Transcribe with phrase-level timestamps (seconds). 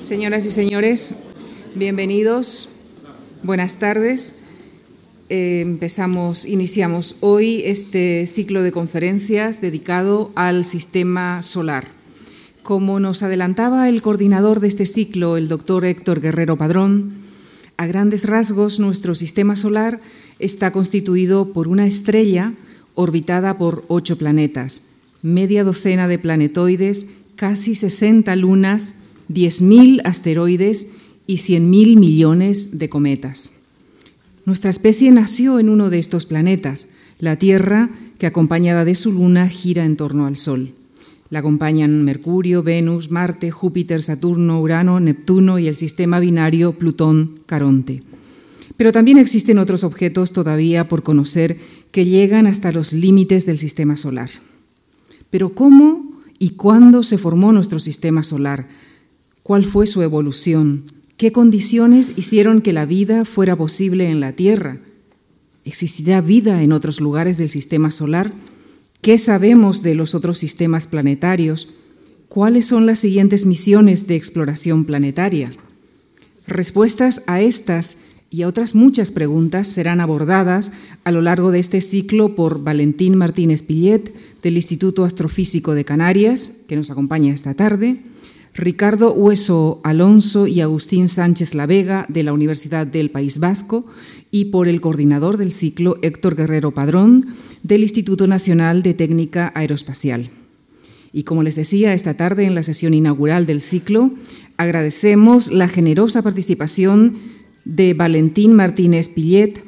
[0.00, 1.14] Señoras y señores,
[1.74, 2.70] bienvenidos,
[3.42, 4.36] buenas tardes.
[5.28, 11.88] Eh, empezamos, iniciamos hoy este ciclo de conferencias dedicado al sistema solar.
[12.62, 17.12] Como nos adelantaba el coordinador de este ciclo, el doctor Héctor Guerrero Padrón,
[17.76, 20.00] a grandes rasgos nuestro sistema solar
[20.38, 22.54] está constituido por una estrella
[22.94, 24.84] orbitada por ocho planetas,
[25.20, 27.06] media docena de planetoides,
[27.36, 28.94] casi 60 lunas
[29.32, 30.88] 10.000 asteroides
[31.26, 33.52] y 100.000 millones de cometas.
[34.44, 36.88] Nuestra especie nació en uno de estos planetas,
[37.20, 40.72] la Tierra, que acompañada de su luna gira en torno al Sol.
[41.28, 48.02] La acompañan Mercurio, Venus, Marte, Júpiter, Saturno, Urano, Neptuno y el sistema binario Plutón-Caronte.
[48.76, 51.58] Pero también existen otros objetos todavía por conocer
[51.92, 54.30] que llegan hasta los límites del sistema solar.
[55.30, 58.66] Pero ¿cómo y cuándo se formó nuestro sistema solar?
[59.42, 60.84] Cuál fue su evolución,
[61.16, 64.80] qué condiciones hicieron que la vida fuera posible en la Tierra.
[65.64, 68.32] ¿Existirá vida en otros lugares del sistema solar?
[69.02, 71.68] ¿Qué sabemos de los otros sistemas planetarios?
[72.28, 75.50] ¿Cuáles son las siguientes misiones de exploración planetaria?
[76.46, 77.98] Respuestas a estas
[78.30, 80.70] y a otras muchas preguntas serán abordadas
[81.04, 86.52] a lo largo de este ciclo por Valentín Martínez Pillet del Instituto Astrofísico de Canarias,
[86.68, 88.02] que nos acompaña esta tarde,
[88.54, 93.84] Ricardo Hueso Alonso y Agustín Sánchez La Vega de la Universidad del País Vasco
[94.30, 97.28] y por el coordinador del ciclo Héctor Guerrero Padrón
[97.62, 100.30] del Instituto Nacional de Técnica Aeroespacial.
[101.12, 104.12] Y como les decía esta tarde en la sesión inaugural del ciclo,
[104.56, 107.18] agradecemos la generosa participación
[107.64, 109.62] de Valentín Martínez Pillet,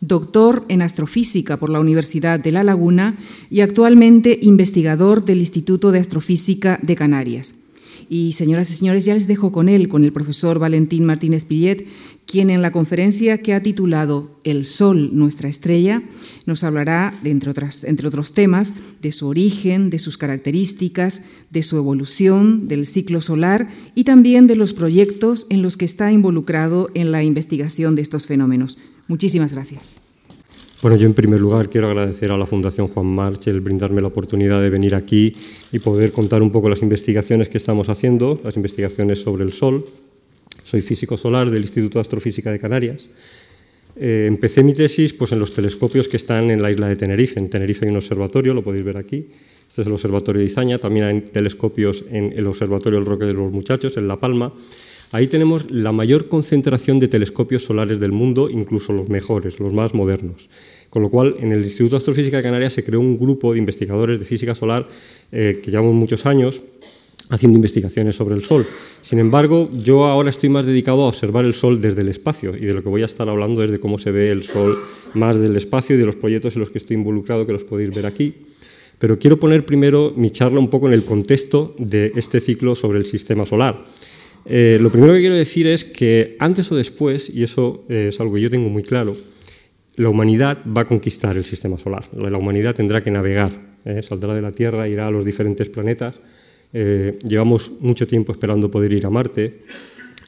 [0.00, 3.16] doctor en astrofísica por la Universidad de La Laguna
[3.50, 7.65] y actualmente investigador del Instituto de Astrofísica de Canarias.
[8.08, 11.86] Y señoras y señores, ya les dejo con él, con el profesor Valentín Martínez Pillet,
[12.26, 16.02] quien en la conferencia que ha titulado El Sol, nuestra estrella,
[16.44, 21.76] nos hablará, entre, otras, entre otros temas, de su origen, de sus características, de su
[21.76, 27.12] evolución, del ciclo solar y también de los proyectos en los que está involucrado en
[27.12, 28.78] la investigación de estos fenómenos.
[29.08, 30.00] Muchísimas gracias.
[30.86, 34.06] Bueno, yo en primer lugar quiero agradecer a la Fundación Juan March el brindarme la
[34.06, 35.32] oportunidad de venir aquí
[35.72, 39.84] y poder contar un poco las investigaciones que estamos haciendo, las investigaciones sobre el Sol.
[40.62, 43.08] Soy físico solar del Instituto de Astrofísica de Canarias.
[43.96, 47.40] Eh, empecé mi tesis pues, en los telescopios que están en la isla de Tenerife.
[47.40, 49.26] En Tenerife hay un observatorio, lo podéis ver aquí.
[49.68, 50.78] Este es el Observatorio de Izaña.
[50.78, 54.52] También hay telescopios en el Observatorio del Roque de los Muchachos, en La Palma.
[55.10, 59.94] Ahí tenemos la mayor concentración de telescopios solares del mundo, incluso los mejores, los más
[59.94, 60.48] modernos.
[60.96, 63.58] Con lo cual, en el Instituto de Astrofísica de Canarias se creó un grupo de
[63.58, 64.88] investigadores de física solar
[65.30, 66.62] eh, que llevamos muchos años
[67.28, 68.66] haciendo investigaciones sobre el Sol.
[69.02, 72.64] Sin embargo, yo ahora estoy más dedicado a observar el Sol desde el espacio y
[72.64, 74.78] de lo que voy a estar hablando es de cómo se ve el Sol
[75.12, 77.90] más del espacio y de los proyectos en los que estoy involucrado, que los podéis
[77.90, 78.32] ver aquí.
[78.98, 83.00] Pero quiero poner primero mi charla un poco en el contexto de este ciclo sobre
[83.00, 83.84] el sistema solar.
[84.46, 88.18] Eh, lo primero que quiero decir es que antes o después, y eso eh, es
[88.18, 89.14] algo que yo tengo muy claro,
[89.96, 92.04] la humanidad va a conquistar el sistema solar.
[92.14, 93.52] La humanidad tendrá que navegar,
[93.84, 96.20] eh, saldrá de la Tierra, irá a los diferentes planetas.
[96.72, 99.62] llevamos mucho tiempo esperando poder ir a Marte.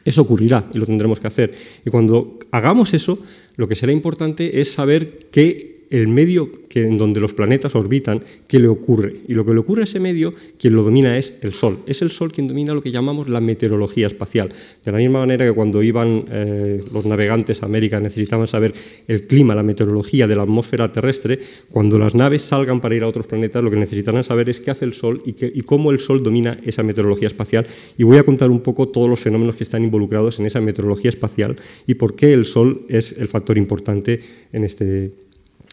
[0.04, 1.52] Eso ocurrirá y lo tendremos que hacer.
[1.84, 3.18] Y cuando hagamos eso,
[3.56, 8.22] lo que será importante es saber qué el medio que, en donde los planetas orbitan,
[8.46, 9.14] qué le ocurre.
[9.26, 11.78] Y lo que le ocurre a ese medio, quien lo domina es el Sol.
[11.86, 14.50] Es el Sol quien domina lo que llamamos la meteorología espacial.
[14.84, 18.74] De la misma manera que cuando iban eh, los navegantes a América necesitaban saber
[19.06, 21.38] el clima, la meteorología de la atmósfera terrestre,
[21.70, 24.70] cuando las naves salgan para ir a otros planetas, lo que necesitarán saber es qué
[24.70, 27.66] hace el Sol y, y cómo el Sol domina esa meteorología espacial.
[27.96, 31.10] Y voy a contar un poco todos los fenómenos que están involucrados en esa meteorología
[31.10, 31.56] espacial
[31.86, 34.20] y por qué el Sol es el factor importante
[34.52, 35.12] en este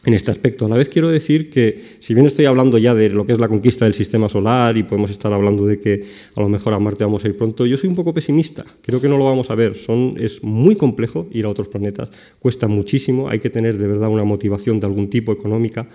[0.06, 0.66] en este aspecto.
[0.66, 3.40] A la vez quiero decir que, si bien estoy hablando ya de lo que es
[3.40, 6.06] la conquista del sistema solar y podemos estar hablando de que
[6.36, 8.64] a lo mejor a Marte vamos a ir pronto, yo soy un poco pesimista.
[8.82, 9.76] Creo que no lo vamos a ver.
[9.78, 14.10] Son, es muy complejo ir a otros planetas, cuesta muchísimo, hay que tener de verdad
[14.10, 15.88] una motivación de algún tipo económica.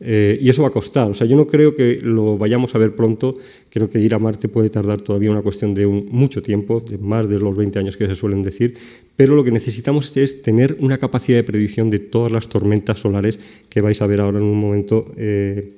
[0.00, 1.10] Eh, y eso va a costar.
[1.10, 3.36] O sea, yo no creo que lo vayamos a ver pronto.
[3.70, 7.28] Creo que ir a Marte puede tardar todavía una cuestión de mucho tiempo, de más
[7.28, 8.76] de los 20 años que se suelen decir.
[9.16, 13.38] Pero lo que necesitamos es tener una capacidad de predicción de todas las tormentas solares
[13.68, 15.72] que vais a ver ahora en un momento eh,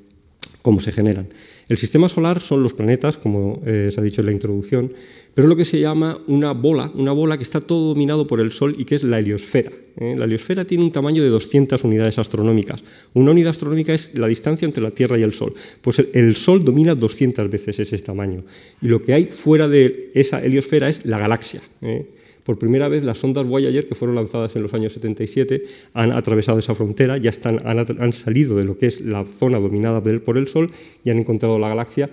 [0.62, 1.29] cómo se generan.
[1.69, 4.93] El sistema solar son los planetas, como eh, se ha dicho en la introducción,
[5.35, 8.41] pero es lo que se llama una bola, una bola que está todo dominado por
[8.41, 9.70] el Sol y que es la heliosfera.
[9.97, 10.17] ¿eh?
[10.19, 12.82] La heliosfera tiene un tamaño de 200 unidades astronómicas.
[13.15, 15.55] Una unidad astronómica es la distancia entre la Tierra y el Sol.
[15.81, 18.43] Pues el, Sol domina 200 veces ese tamaño.
[18.82, 21.62] Y lo que hay fuera de esa heliosfera es la galaxia.
[21.82, 22.06] ¿eh?
[22.49, 26.59] Por primera vez las sondas Voyager, que fueron lanzadas en los años 77, han atravesado
[26.59, 30.49] esa frontera, ya están, han, salido de lo que es la zona dominada por el
[30.49, 30.71] Sol
[31.05, 32.09] y han encontrado la galaxia.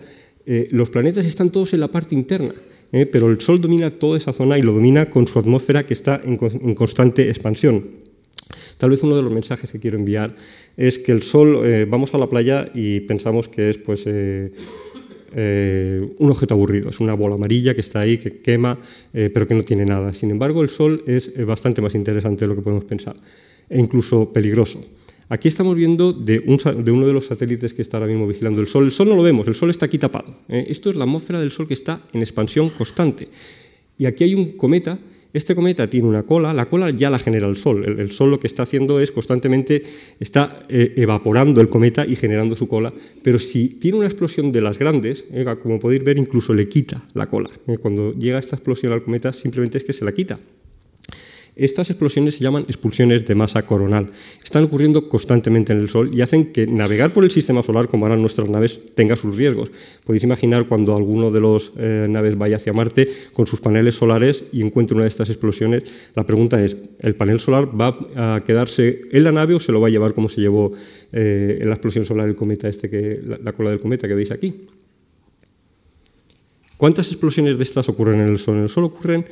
[0.46, 2.54] Eh, los planetas están todos en la parte interna,
[2.92, 5.94] eh, pero el Sol domina toda esa zona y lo domina con su atmósfera que
[5.94, 6.36] está en,
[6.76, 7.86] constante expansión.
[8.78, 10.36] Tal vez uno de los mensajes que quiero enviar
[10.76, 14.06] es que el Sol, eh, vamos a la playa y pensamos que es pues,
[15.36, 18.80] un objeto aburrido, es una bola amarilla que está ahí, que quema,
[19.14, 20.14] eh, pero que no tiene nada.
[20.14, 23.18] Sin embargo, el Sol es eh, bastante más interesante de lo que podemos pensar,
[23.70, 24.84] e incluso peligroso.
[25.28, 28.86] Aquí estamos viendo de, uno de los satélites que está ahora mismo vigilando el Sol.
[28.86, 30.36] El Sol no lo vemos, el Sol está aquí tapado.
[30.48, 33.28] Esto es la atmósfera del Sol que está en expansión constante.
[33.98, 35.00] Y aquí hay un cometa
[35.36, 37.84] este cometa tiene una cola, la cola ya la genera el Sol.
[37.84, 39.84] El, Sol lo que está haciendo es constantemente
[40.20, 44.62] está eh, evaporando el cometa y generando su cola, pero si tiene una explosión de
[44.62, 47.50] las grandes, eh, como podéis ver, incluso le quita la cola.
[47.68, 50.40] Eh, cuando llega esta explosión al cometa, simplemente es que se la quita.
[51.56, 54.10] Estas explosiones se llaman expulsiones de masa coronal.
[54.44, 58.06] Están ocurriendo constantemente en el Sol y hacen que navegar por el sistema solar, como
[58.06, 59.72] harán nuestras naves, tenga sus riesgos.
[60.04, 64.44] Podéis imaginar cuando alguno de los eh, naves vaya hacia Marte con sus paneles solares
[64.52, 69.02] y encuentre una de estas explosiones, la pregunta es, ¿el panel solar va a quedarse
[69.12, 70.74] en la nave o se lo va a llevar como se llevó
[71.14, 74.32] eh, en la explosión solar el cometa este que, la cola del cometa que veis
[74.32, 74.66] aquí?
[76.78, 78.58] ¿Cuántas explosiones de estas ocurren en el Sol?
[78.58, 79.26] En el Sol ocurren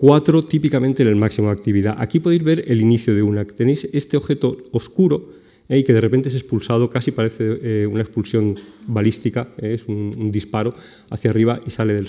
[0.00, 1.94] cuatro típicamente en el máximo de actividad.
[1.98, 3.44] Aquí podéis ver el inicio de una.
[3.44, 5.28] Tenéis este objeto oscuro
[5.68, 8.56] eh, y que de repente es expulsado, casi parece eh, una expulsión
[8.86, 10.74] balística, eh, es un, disparo
[11.10, 12.00] hacia arriba y sale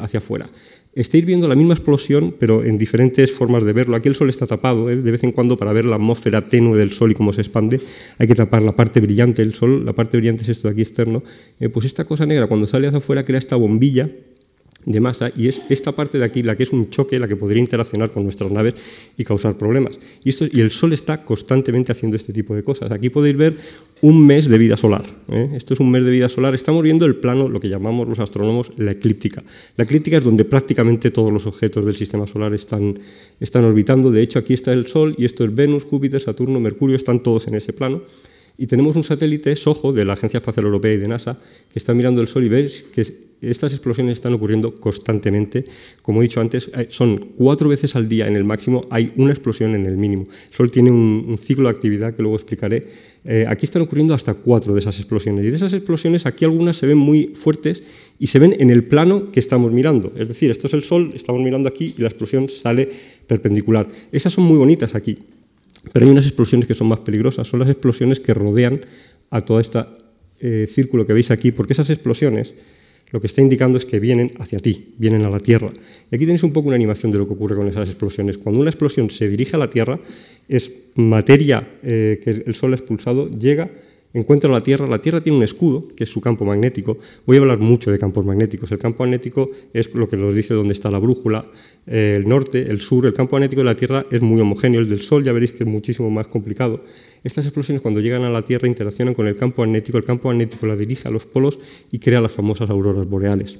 [0.00, 0.48] hacia afuera.
[0.94, 3.94] Estáis viendo la misma explosión, pero en diferentes formas de verlo.
[3.94, 6.90] Aquí el Sol está tapado, de vez en cuando para ver la atmósfera tenue del
[6.90, 7.80] Sol y cómo se expande,
[8.18, 9.84] hay que tapar la parte brillante del Sol.
[9.84, 11.22] La parte brillante es esto de aquí externo.
[11.72, 14.10] pues esta cosa negra, cuando sale hacia afuera, crea esta bombilla
[14.88, 17.36] de masa y es esta parte de aquí la que es un choque, la que
[17.36, 18.74] podría interaccionar con nuestras naves
[19.16, 19.98] y causar problemas.
[20.24, 22.90] Y, esto, y el Sol está constantemente haciendo este tipo de cosas.
[22.90, 23.54] Aquí podéis ver
[24.00, 25.04] un mes de vida solar.
[25.28, 25.50] ¿eh?
[25.54, 26.54] Esto es un mes de vida solar.
[26.54, 29.42] Estamos viendo el plano, lo que llamamos los astrónomos la eclíptica.
[29.76, 32.98] La eclíptica es donde prácticamente todos los objetos del sistema solar están,
[33.40, 34.10] están orbitando.
[34.10, 37.46] De hecho, aquí está el Sol y esto es Venus, Júpiter, Saturno, Mercurio, están todos
[37.48, 38.02] en ese plano.
[38.56, 41.38] Y tenemos un satélite, SOHO, de la Agencia Espacial Europea y de NASA,
[41.72, 45.64] que está mirando el Sol y veis que estas explosiones están ocurriendo constantemente.
[46.02, 49.32] Como he dicho antes, eh, son cuatro veces al día en el máximo, hay una
[49.32, 50.26] explosión en el mínimo.
[50.50, 52.88] El Sol tiene un, ciclo de actividad que luego explicaré.
[53.24, 55.44] Eh, aquí están ocurriendo hasta cuatro de esas explosiones.
[55.44, 57.84] Y de esas explosiones, aquí algunas se ven muy fuertes
[58.18, 60.12] y se ven en el plano que estamos mirando.
[60.16, 62.88] Es decir, esto es el Sol, estamos mirando aquí y la explosión sale
[63.26, 63.88] perpendicular.
[64.10, 65.18] Esas son muy bonitas aquí.
[65.92, 67.46] Pero hay unas explosiones que son más peligrosas.
[67.46, 68.80] Son las explosiones que rodean
[69.30, 69.84] a todo este
[70.66, 72.54] círculo que veis aquí, porque esas explosiones
[73.10, 75.70] lo que está indicando es que vienen hacia ti, vienen a la Tierra.
[76.10, 78.38] Y aquí tenéis un poco una animación de lo que ocurre con esas explosiones.
[78.38, 79.98] Cuando una explosión se dirige a la Tierra,
[80.48, 83.70] es materia eh, que el Sol ha expulsado, llega
[84.14, 84.86] encuentra la Tierra.
[84.86, 86.98] La Tierra tiene un escudo, que es su campo magnético.
[87.26, 88.70] Voy a hablar mucho de campos magnéticos.
[88.72, 91.46] El campo magnético es lo que nos dice dónde está la brújula,
[91.86, 93.06] eh, el norte, el sur.
[93.06, 94.80] El campo magnético de la Tierra es muy homogéneo.
[94.80, 96.84] El del Sol ya veréis que es muchísimo más complicado.
[97.24, 99.98] Estas explosiones cuando llegan a la Tierra interaccionan con el campo magnético.
[99.98, 101.58] El campo magnético la dirige a los polos
[101.90, 103.58] y crea las famosas auroras boreales.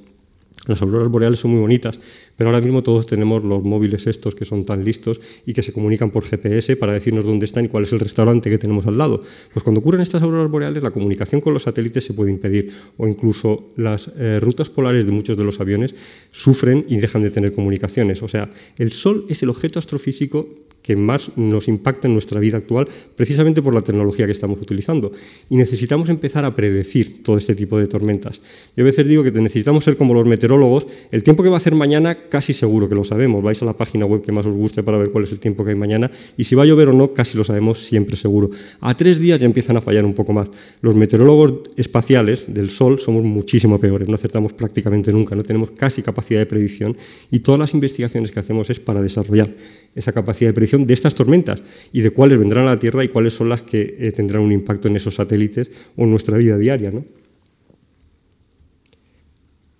[0.66, 1.98] Las auroras boreales son muy bonitas,
[2.36, 5.72] pero ahora mismo todos tenemos los móviles estos que son tan listos y que se
[5.72, 8.98] comunican por GPS para decirnos dónde están y cuál es el restaurante que tenemos al
[8.98, 9.22] lado.
[9.52, 13.06] Pues cuando ocurren estas auroras boreales, la comunicación con los satélites se puede impedir o
[13.06, 15.94] incluso las eh, rutas polares de muchos de los aviones
[16.32, 18.22] sufren y dejan de tener comunicaciones.
[18.22, 20.48] O sea, el Sol es el objeto astrofísico
[20.82, 25.12] que más nos impacta en nuestra vida actual, precisamente por la tecnología que estamos utilizando.
[25.50, 28.40] Y necesitamos empezar a predecir todo este tipo de tormentas.
[28.74, 30.86] Yo a veces digo que necesitamos ser como los meteorólogos.
[31.10, 33.42] El tiempo que va a hacer mañana casi seguro que lo sabemos.
[33.42, 35.64] Vais a la página web que más os guste para ver cuál es el tiempo
[35.64, 36.10] que hay mañana.
[36.36, 38.50] Y si va a llover o no, casi lo sabemos siempre seguro.
[38.80, 40.48] A tres días ya empiezan a fallar un poco más.
[40.80, 44.08] Los meteorólogos espaciales del Sol somos muchísimo peores.
[44.08, 45.34] No acertamos prácticamente nunca.
[45.34, 46.96] No tenemos casi capacidad de predicción.
[47.30, 49.54] Y todas las investigaciones que hacemos es para desarrollar
[49.94, 53.08] esa capacidad de predicción de estas tormentas y de cuáles vendrán a la Tierra y
[53.08, 56.56] cuáles son las que eh, tendrán un impacto en esos satélites o en nuestra vida
[56.56, 56.92] diaria.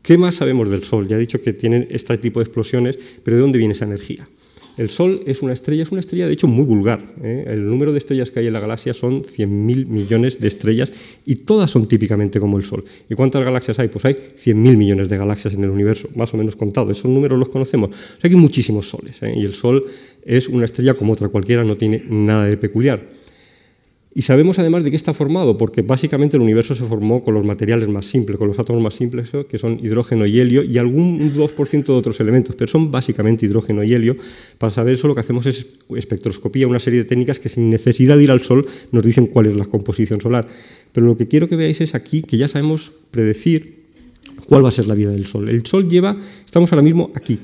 [0.02, 1.06] ¿Qué más sabemos del Sol?
[1.06, 4.24] Ya he dicho que tienen este tipo de explosiones, pero ¿de dónde viene esa energía?
[4.78, 7.04] El Sol es una estrella, es una estrella de hecho muy vulgar.
[7.20, 7.44] ¿eh?
[7.48, 10.92] El número de estrellas que hay en la galaxia son 100.000 millones de estrellas
[11.26, 12.84] y todas son típicamente como el Sol.
[13.10, 13.88] ¿Y cuántas galaxias hay?
[13.88, 16.92] Pues hay 100.000 millones de galaxias en el universo, más o menos contado.
[16.92, 17.90] Esos números los conocemos.
[17.90, 19.34] O sea hay muchísimos soles ¿eh?
[19.36, 19.84] y el Sol
[20.28, 23.08] es una estrella como otra cualquiera, no tiene nada de peculiar.
[24.14, 27.46] Y sabemos además de qué está formado, porque básicamente el universo se formó con los
[27.46, 31.32] materiales más simples, con los átomos más simples, que son hidrógeno y helio, y algún
[31.32, 34.16] 2% de otros elementos, pero son básicamente hidrógeno y helio.
[34.58, 38.16] Para saber eso lo que hacemos es espectroscopía, una serie de técnicas que sin necesidad
[38.16, 40.46] de ir al Sol nos dicen cuál es la composición solar.
[40.92, 43.84] Pero lo que quiero que veáis es aquí que ya sabemos predecir
[44.46, 45.48] cuál va a ser la vida del Sol.
[45.48, 47.38] El Sol lleva, estamos ahora mismo aquí,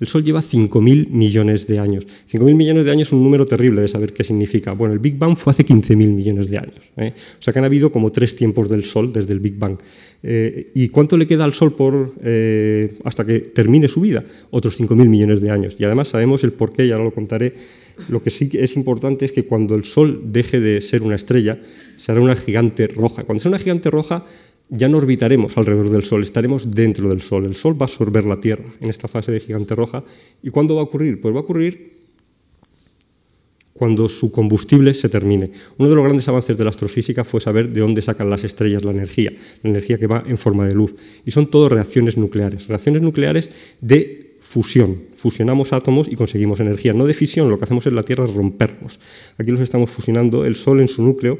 [0.00, 2.06] el Sol lleva 5.000 millones de años.
[2.32, 4.72] 5.000 millones de años es un número terrible de saber qué significa.
[4.72, 6.90] Bueno, el Big Bang fue hace 15.000 millones de años.
[6.96, 7.12] ¿eh?
[7.14, 9.78] O sea que han habido como tres tiempos del Sol desde el Big Bang.
[10.22, 14.24] Eh, ¿Y cuánto le queda al Sol por, eh, hasta que termine su vida?
[14.50, 15.76] Otros 5.000 millones de años.
[15.78, 17.52] Y además sabemos el porqué, y ahora lo contaré.
[18.08, 21.60] Lo que sí es importante es que cuando el Sol deje de ser una estrella,
[21.96, 23.24] será una gigante roja.
[23.24, 24.24] Cuando sea una gigante roja,
[24.70, 27.44] ya no orbitaremos alrededor del Sol, estaremos dentro del Sol.
[27.44, 30.04] El Sol va a absorber la Tierra en esta fase de gigante roja.
[30.42, 31.20] ¿Y cuándo va a ocurrir?
[31.20, 32.00] Pues va a ocurrir
[33.74, 35.50] cuando su combustible se termine.
[35.78, 38.84] Uno de los grandes avances de la astrofísica fue saber de dónde sacan las estrellas
[38.84, 40.94] la energía, la energía que va en forma de luz.
[41.24, 43.50] Y son todo reacciones nucleares, reacciones nucleares
[43.80, 45.04] de fusión.
[45.14, 48.34] Fusionamos átomos y conseguimos energía, no de fisión, lo que hacemos en la Tierra es
[48.34, 49.00] romperlos.
[49.38, 51.38] Aquí los estamos fusionando, el Sol en su núcleo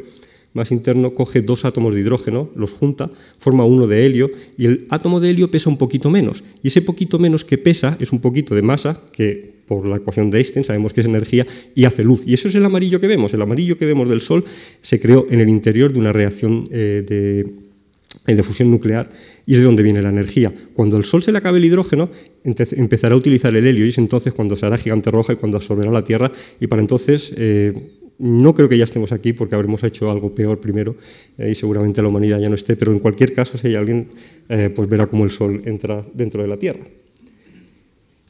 [0.52, 4.86] más interno coge dos átomos de hidrógeno, los junta, forma uno de helio y el
[4.90, 6.42] átomo de helio pesa un poquito menos.
[6.62, 10.30] Y ese poquito menos que pesa es un poquito de masa que por la ecuación
[10.30, 12.24] de Einstein sabemos que es energía y hace luz.
[12.26, 13.32] Y eso es el amarillo que vemos.
[13.34, 14.44] El amarillo que vemos del Sol
[14.80, 19.12] se creó en el interior de una reacción eh, de, de fusión nuclear
[19.46, 20.52] y es de donde viene la energía.
[20.74, 22.10] Cuando el Sol se le acabe el hidrógeno,
[22.42, 25.58] empezará a utilizar el helio y es entonces cuando se hará gigante roja y cuando
[25.58, 29.82] absorberá la Tierra y para entonces eh, no creo que ya estemos aquí porque habremos
[29.82, 30.94] hecho algo peor primero
[31.38, 34.08] eh, y seguramente la humanidad ya no esté, pero en cualquier caso, si hay alguien,
[34.48, 36.84] eh, pues verá cómo el Sol entra dentro de la Tierra.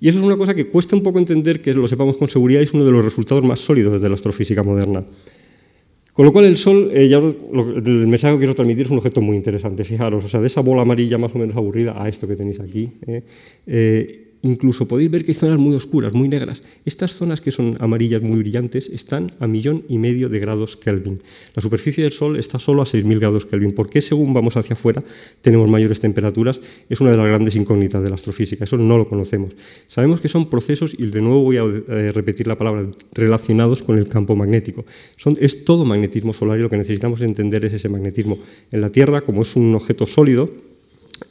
[0.00, 2.62] Y eso es una cosa que cuesta un poco entender que lo sepamos con seguridad
[2.62, 5.04] es uno de los resultados más sólidos de la astrofísica moderna.
[6.12, 9.20] Con lo cual el Sol, eh, ya el mensaje que quiero transmitir es un objeto
[9.20, 12.28] muy interesante, fijaros, o sea, de esa bola amarilla más o menos aburrida a esto
[12.28, 12.92] que tenéis aquí.
[14.42, 16.62] Incluso podéis ver que hay zonas muy oscuras, muy negras.
[16.86, 21.22] Estas zonas que son amarillas muy brillantes están a millón y medio de grados Kelvin.
[21.54, 23.74] La superficie del Sol está solo a 6.000 grados Kelvin.
[23.74, 25.02] ¿Por qué según vamos hacia afuera
[25.42, 26.62] tenemos mayores temperaturas?
[26.88, 28.64] Es una de las grandes incógnitas de la astrofísica.
[28.64, 29.50] Eso no lo conocemos.
[29.88, 33.98] Sabemos que son procesos, y de nuevo voy a eh, repetir la palabra, relacionados con
[33.98, 34.86] el campo magnético.
[35.38, 38.38] Es todo magnetismo solar y lo que necesitamos entender es ese magnetismo.
[38.70, 40.69] En la Tierra, como es un objeto sólido,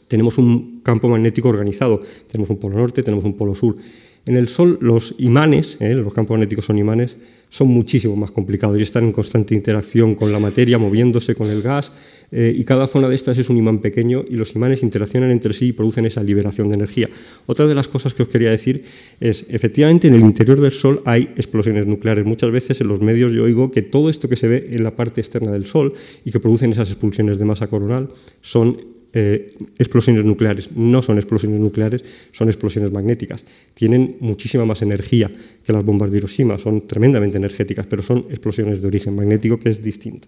[0.08, 2.02] tenemos un campo magnético organizado.
[2.28, 3.78] Tenemos un polo norte, tenemos un polo sur.
[4.26, 5.96] En el Sol los imanes, ¿eh?
[5.96, 7.18] los campos magnéticos son imanes,
[7.50, 11.62] son muchísimo más complicados y están en constante interacción con la materia, moviéndose con el
[11.62, 11.92] gas,
[12.32, 15.54] eh, y cada zona de estas es un imán pequeño y los imanes interaccionan entre
[15.54, 17.10] sí y producen esa liberación de energía.
[17.48, 18.84] Otra de las cosas que os quería decir
[19.20, 22.26] es, efectivamente, en el interior del Sol hay explosiones nucleares.
[22.26, 24.96] Muchas veces en los medios yo oigo que todo esto que se ve en la
[24.96, 25.94] parte externa del Sol
[26.24, 28.10] y que producen esas expulsiones de masa coronal
[28.42, 30.72] son eh, explosiones nucleares.
[30.76, 33.44] No son explosiones nucleares, son explosiones magnéticas.
[33.74, 35.32] Tienen muchísima más energía
[35.64, 39.70] que las bombas de Hiroshima, son tremendamente energéticas, pero son explosiones de origen magnético que
[39.70, 40.28] es distinto.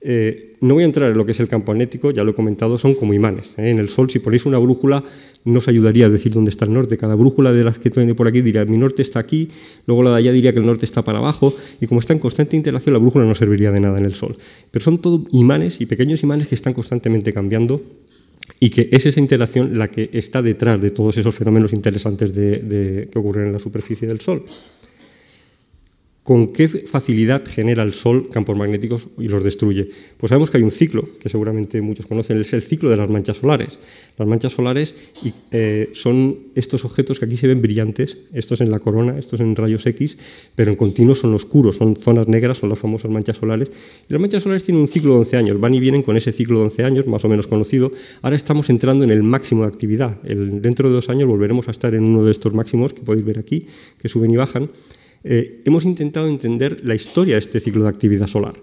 [0.00, 2.34] Eh, no voy a entrar en lo que es el campo magnético, ya lo he
[2.34, 3.50] comentado, son como imanes.
[3.56, 3.70] ¿eh?
[3.70, 5.02] En el Sol, si ponéis una brújula,
[5.44, 6.96] no os ayudaría a decir dónde está el norte.
[6.96, 9.50] Cada brújula de las que tiene por aquí diría, mi norte está aquí,
[9.86, 12.18] luego la de allá diría que el norte está para abajo, y como está en
[12.18, 14.36] constante interacción, la brújula no serviría de nada en el Sol.
[14.70, 17.82] Pero son todo imanes y pequeños imanes que están constantemente cambiando
[18.60, 23.10] y que es esa interacción la que está detrás de todos esos fenómenos interesantes que
[23.14, 24.44] ocurren en la superficie del Sol
[26.28, 29.88] con qué facilidad genera el Sol campos magnéticos y los destruye.
[30.18, 33.08] Pues sabemos que hay un ciclo, que seguramente muchos conocen, es el ciclo de las
[33.08, 33.78] manchas solares.
[34.18, 34.94] Las manchas solares
[35.52, 39.56] eh, son estos objetos que aquí se ven brillantes, estos en la corona, estos en
[39.56, 40.18] rayos X,
[40.54, 43.70] pero en continuo son oscuros, son zonas negras, son las famosas manchas solares.
[44.08, 46.58] Las manchas solares tienen un ciclo de 11 años, van y vienen con ese ciclo
[46.58, 47.90] de 11 años, más o menos conocido.
[48.20, 50.20] Ahora estamos entrando en el máximo de actividad.
[50.20, 53.38] dentro de dos años volveremos a estar en uno de estos máximos que podéis ver
[53.38, 53.66] aquí,
[53.96, 54.68] que suben y bajan.
[55.24, 58.54] Eh, hemos intentado entender la historia de este ciclo de actividad solar.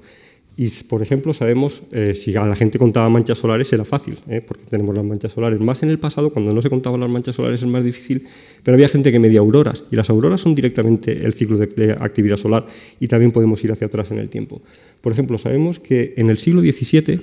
[0.58, 4.40] Y, por ejemplo, sabemos, eh, si a la gente contaba manchas solares era fácil, ¿eh?
[4.40, 5.60] porque tenemos las manchas solares.
[5.60, 8.26] Más en el pasado, cuando no se contaban las manchas solares es más difícil,
[8.64, 11.92] pero había gente que medía auroras, y las auroras son directamente el ciclo de, de,
[11.92, 12.66] actividad solar,
[13.02, 14.62] y también podemos ir hacia atrás en el tiempo.
[15.02, 17.22] Por ejemplo, sabemos que en el siglo XVII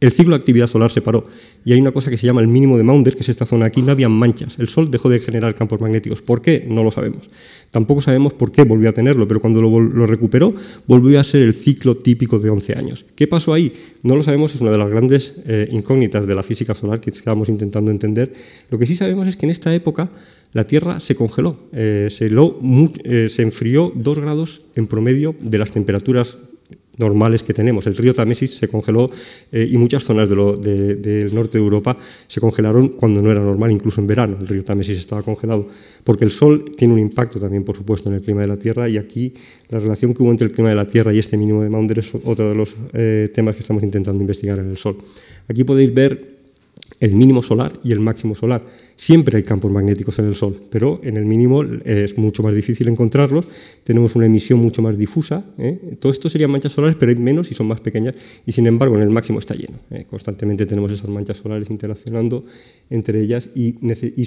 [0.00, 1.26] el ciclo de actividad solar se paró.
[1.64, 3.66] Y hay una cosa que se llama el mínimo de Maunder, que es esta zona
[3.66, 4.58] aquí, no había manchas.
[4.58, 6.22] El Sol dejó de generar campos magnéticos.
[6.22, 6.64] ¿Por qué?
[6.66, 7.28] No lo sabemos.
[7.70, 10.54] Tampoco sabemos por qué volvió a tenerlo, pero cuando lo, recuperó,
[10.86, 13.06] volvió a ser el ciclo típico de 11 años.
[13.14, 13.72] ¿Qué pasó ahí?
[14.02, 17.10] No lo sabemos, es una de las grandes eh, incógnitas de la física solar que
[17.10, 18.32] estamos intentando entender.
[18.70, 20.10] Lo que sí sabemos es que en esta época
[20.52, 26.38] la Tierra se congeló, eh, eh, se enfrió dos grados en promedio de las temperaturas
[26.98, 27.86] normales que tenemos.
[27.86, 29.10] El río Támesis se congeló
[29.52, 34.00] eh, y muchas zonas del norte de Europa se congelaron cuando no era normal, incluso
[34.00, 34.36] en verano.
[34.40, 35.68] El río Támesis estaba congelado,
[36.04, 38.88] porque el Sol tiene un impacto también, por supuesto, en el clima de la Tierra
[38.88, 39.34] y aquí
[39.68, 41.98] la relación que hubo entre el clima de la Tierra y este mínimo de Maunder
[41.98, 44.96] es otro de los eh, temas que estamos intentando investigar en el Sol.
[45.48, 46.39] Aquí podéis ver
[47.00, 48.62] el mínimo solar y el máximo solar.
[48.94, 52.86] Siempre hay campos magnéticos en el Sol, pero en el mínimo es mucho más difícil
[52.88, 53.46] encontrarlos.
[53.82, 55.42] Tenemos una emisión mucho más difusa.
[55.56, 55.96] ¿eh?
[55.98, 58.14] Todo esto serían manchas solares, pero hay menos y son más pequeñas.
[58.44, 59.78] Y sin embargo, en el máximo está lleno.
[59.90, 60.04] ¿eh?
[60.08, 62.44] Constantemente tenemos esas manchas solares interaccionando
[62.90, 63.76] entre ellas y,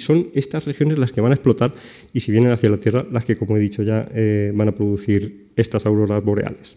[0.00, 1.72] son estas regiones las que van a explotar
[2.12, 4.74] y si vienen hacia la Tierra, las que, como he dicho ya, eh, van a
[4.74, 6.76] producir estas auroras boreales.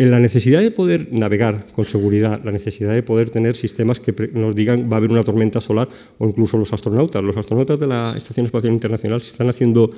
[0.00, 4.30] En la necesidad de poder navegar con seguridad, la necesidad de poder tener sistemas que
[4.32, 7.22] nos digan va a haber una tormenta solar o incluso los astronautas.
[7.22, 9.90] Los astronautas de la Estación Espacial Internacional, si están haciendo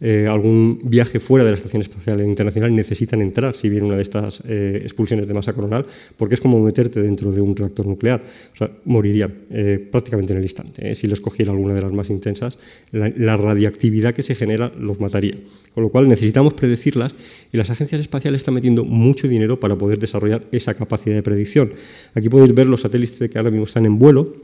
[0.00, 4.02] eh, algún viaje fuera de la Estación Espacial Internacional, necesitan entrar si viene una de
[4.02, 5.84] estas eh, expulsiones de masa coronal,
[6.16, 8.22] porque es como meterte dentro de un reactor nuclear.
[8.54, 10.94] O sea, morirían eh, prácticamente en el instante.
[10.94, 12.58] Si les cogiera alguna de las más intensas,
[12.92, 15.36] la, la radiactividad que se genera los mataría.
[15.74, 17.14] Con lo cual necesitamos predecirlas
[17.52, 21.74] y las agencias espaciales están metiendo mucho dinero para poder desarrollar esa capacidad de predicción.
[22.14, 24.34] Aquí podéis ver los satélites que ahora mismo están en vuelo.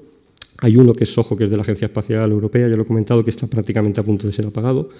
[0.59, 2.87] Hay uno que es SOHO, que es de la Agencia Espacial Europea, ya lo he
[2.87, 4.91] comentado, que está prácticamente a punto de ser apagado.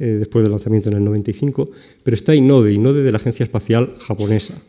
[0.00, 1.70] Eh, después del lanzamiento en el 95,
[2.02, 4.60] pero está INODE, INODE de la Agencia Espacial Japonesa.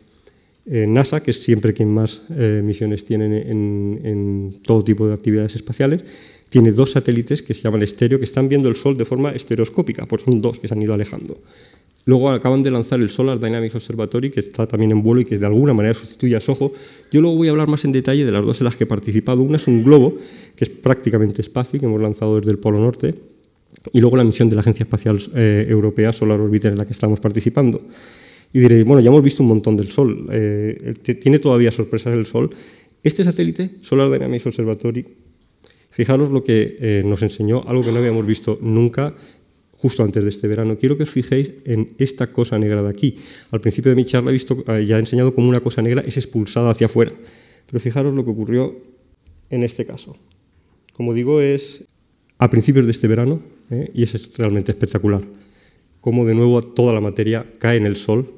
[0.66, 5.56] Eh, NASA, que es siempre quien más eh, misiones tiene en, todo tipo de actividades
[5.56, 6.04] espaciales,
[6.48, 10.06] tiene dos satélites que se llaman estéreo, que están viendo el Sol de forma estereoscópica,
[10.06, 11.38] pues son dos que se han ido alejando.
[12.04, 15.38] Luego acaban de lanzar el Solar Dynamics Observatory, que está también en vuelo y que
[15.38, 16.72] de alguna manera sustituye a SOHO.
[17.10, 18.86] Yo luego voy a hablar más en detalle de las dos en las que he
[18.86, 19.42] participado.
[19.42, 20.16] Una es un globo,
[20.54, 23.16] que es prácticamente espacio, que hemos lanzado desde el Polo Norte,
[23.92, 26.92] y luego la misión de la Agencia Espacial eh, Europea Solar Orbiter en la que
[26.92, 27.82] estamos participando.
[28.52, 32.26] Y diréis, bueno, ya hemos visto un montón del Sol, eh, tiene todavía sorpresas el
[32.26, 32.50] Sol.
[33.02, 35.06] Este satélite, Solar Dynamics Observatory,
[35.90, 39.14] fijaros lo que eh, nos enseñó, algo que no habíamos visto nunca
[39.72, 40.78] justo antes de este verano.
[40.78, 43.16] Quiero que os fijéis en esta cosa negra de aquí.
[43.50, 46.16] Al principio de mi charla he visto, ya he enseñado cómo una cosa negra es
[46.16, 47.12] expulsada hacia afuera.
[47.66, 48.74] Pero fijaros lo que ocurrió
[49.50, 50.16] en este caso.
[50.94, 51.86] Como digo, es
[52.38, 53.90] a principios de este verano, ¿eh?
[53.94, 55.22] y es realmente espectacular.
[56.00, 58.30] Cómo de nuevo toda la materia cae en el Sol.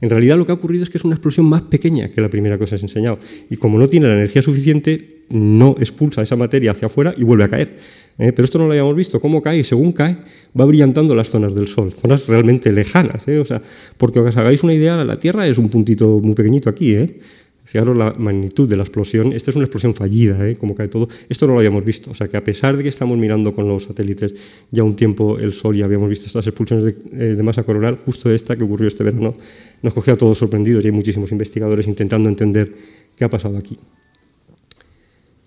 [0.00, 2.28] En realidad lo que ha ocurrido es que es una explosión más pequeña que la
[2.28, 3.18] primera que os he enseñado.
[3.48, 7.44] Y como no tiene la energía suficiente, no expulsa esa materia hacia afuera y vuelve
[7.44, 7.78] a caer.
[8.18, 8.32] ¿eh?
[8.32, 9.20] Pero esto no lo habíamos visto.
[9.20, 10.18] Cómo cae y según cae
[10.58, 13.26] va brillantando las zonas del Sol, zonas realmente lejanas.
[13.28, 13.38] ¿eh?
[13.38, 13.62] O sea,
[13.96, 16.94] porque os hagáis una idea, la Tierra es un puntito muy pequeñito aquí.
[16.94, 17.18] ¿eh?
[17.64, 19.32] Fijaros la magnitud de la explosión.
[19.32, 20.56] Esta es una explosión fallida, ¿eh?
[20.56, 21.08] como cae todo.
[21.30, 22.10] Esto no lo habíamos visto.
[22.10, 24.34] O sea que a pesar de que estamos mirando con los satélites
[24.70, 28.30] ya un tiempo el Sol y habíamos visto estas expulsiones de, eh, masa coronal, justo
[28.30, 29.34] esta que ocurrió este verano
[29.80, 32.70] nos cogió a todos sorprendidos y hay muchísimos investigadores intentando entender
[33.16, 33.78] qué ha pasado aquí.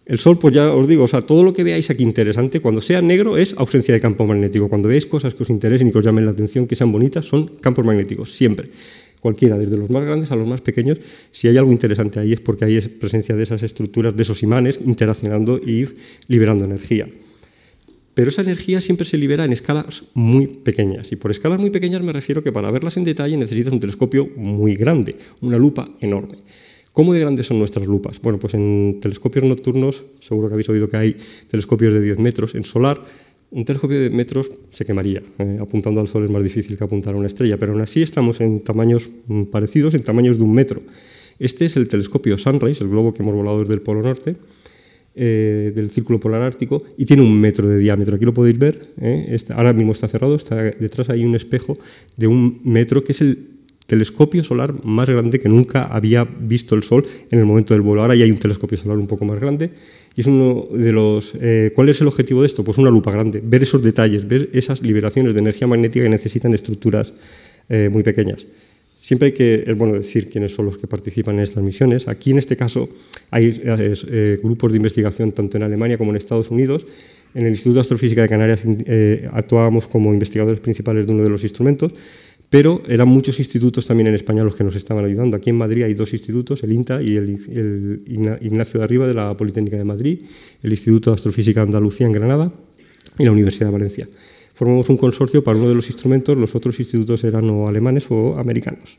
[0.07, 2.81] El Sol, pues ya os digo, o sea, todo lo que veáis aquí interesante, cuando
[2.81, 4.69] sea negro es ausencia de campo magnético.
[4.69, 7.25] Cuando veáis cosas que os interesen y que os llamen la atención, que sean bonitas,
[7.25, 8.71] son campos magnéticos, siempre
[9.19, 10.99] cualquiera, desde los más grandes a los más pequeños,
[11.31, 14.79] si hay algo interesante ahí es porque hay presencia de esas estructuras, de esos imanes
[14.85, 15.87] interaccionando y
[16.27, 17.07] liberando energía.
[18.13, 21.11] Pero esa energía siempre se libera en escalas muy pequeñas.
[21.11, 24.27] Y por escalas muy pequeñas me refiero que para verlas en detalle necesitas un telescopio
[24.35, 26.39] muy grande, una lupa enorme.
[26.97, 28.19] ¿Cómo de grandes son nuestras lupas?
[28.19, 31.15] Bueno, pues en telescopios nocturnos, seguro que habéis oído que hay
[31.47, 32.55] telescopios de 10 metros.
[32.55, 33.05] En solar
[33.51, 35.21] un telescopio de metros se quemaría.
[35.39, 38.01] Eh, apuntando al Sol es más difícil que apuntar a una estrella, pero aún así
[38.01, 40.81] estamos en tamaños mm, parecidos, en tamaños de un metro.
[41.39, 44.35] Este es el telescopio Sunrise, el globo que hemos volado desde el Polo Norte,
[45.15, 48.15] eh, del Círculo Polar Ártico, y tiene un metro de diámetro.
[48.15, 51.77] Aquí lo podéis ver, eh, este, ahora mismo está cerrado, está detrás hay un espejo
[52.17, 56.83] de un metro, que es el telescopio solar más grande que nunca había visto el
[56.83, 58.01] Sol en el momento del vuelo.
[58.01, 59.71] Ahora ya hay un telescopio solar un poco más grande
[60.17, 61.33] y es uno de los...
[61.39, 62.63] Eh, ¿Cuál es el objetivo de esto?
[62.63, 66.55] Pues una lupa grande, ver esos detalles, ver esas liberaciones de energía magnética que necesitan
[66.55, 67.13] estructuras
[67.69, 68.47] eh, muy pequeñas.
[68.99, 72.07] Siempre hay que, es bueno decir quiénes son los que participan en estas misiones.
[72.07, 72.89] Aquí, en este caso,
[73.29, 76.87] hay eh, grupos de investigación tanto en Alemania como en Estados Unidos.
[77.35, 78.63] En el Instituto de Astrofísica de Canarias
[79.33, 81.91] actuábamos como investigadores principales de uno de los instrumentos,
[82.49, 85.35] pero eran muchos institutos también en España los que nos estaban ayudando.
[85.35, 88.01] Aquí en Madrid hay dos institutos, el INTA y el,
[88.41, 90.21] Ignacio de Arriba de la Politécnica de Madrid,
[90.63, 92.53] el Instituto de Astrofísica de Andalucía en Granada
[93.19, 94.07] y la Universidad de Valencia.
[94.53, 98.39] Formamos un consorcio para uno de los instrumentos, los otros institutos eran o alemanes o
[98.39, 98.97] americanos.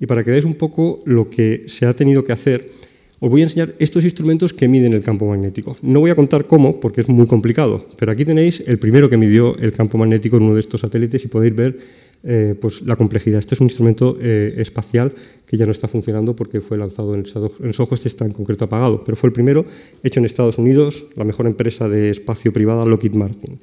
[0.00, 2.72] Y para que veáis un poco lo que se ha tenido que hacer,
[3.20, 5.76] os voy a enseñar estos instrumentos que miden el campo magnético.
[5.82, 9.18] No voy a contar cómo, porque es muy complicado, pero aquí tenéis el primero que
[9.18, 11.78] midió el campo magnético en uno de estos satélites y podéis ver
[12.22, 13.38] eh, pues, la complejidad.
[13.38, 15.12] Este es un instrumento eh, espacial
[15.46, 18.64] que ya no está funcionando porque fue lanzado en el Soho, este está en concreto
[18.64, 19.66] apagado, pero fue el primero
[20.02, 23.60] hecho en Estados Unidos, la mejor empresa de espacio privada, Lockheed Martin.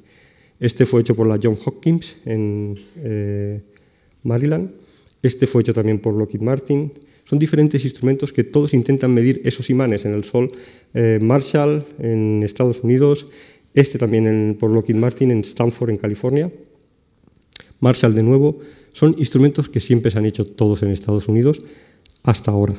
[0.60, 3.60] Este fue hecho por la John Hopkins en eh,
[4.22, 4.70] Maryland,
[5.22, 6.92] este fue hecho también por Lockheed Martin,
[7.28, 10.50] son diferentes instrumentos que todos intentan medir esos imanes en el Sol.
[10.94, 13.26] Eh, Marshall en Estados Unidos,
[13.74, 16.50] este también por Lockheed Martin en Stanford, en California.
[17.80, 18.60] Marshall de nuevo.
[18.94, 21.60] Son instrumentos que siempre se han hecho todos en Estados Unidos
[22.22, 22.74] hasta ahora.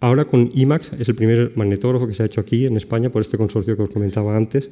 [0.00, 3.20] Ahora con IMAX es el primer magnetógrafo que se ha hecho aquí en España por
[3.20, 4.70] este consorcio que os comentaba antes.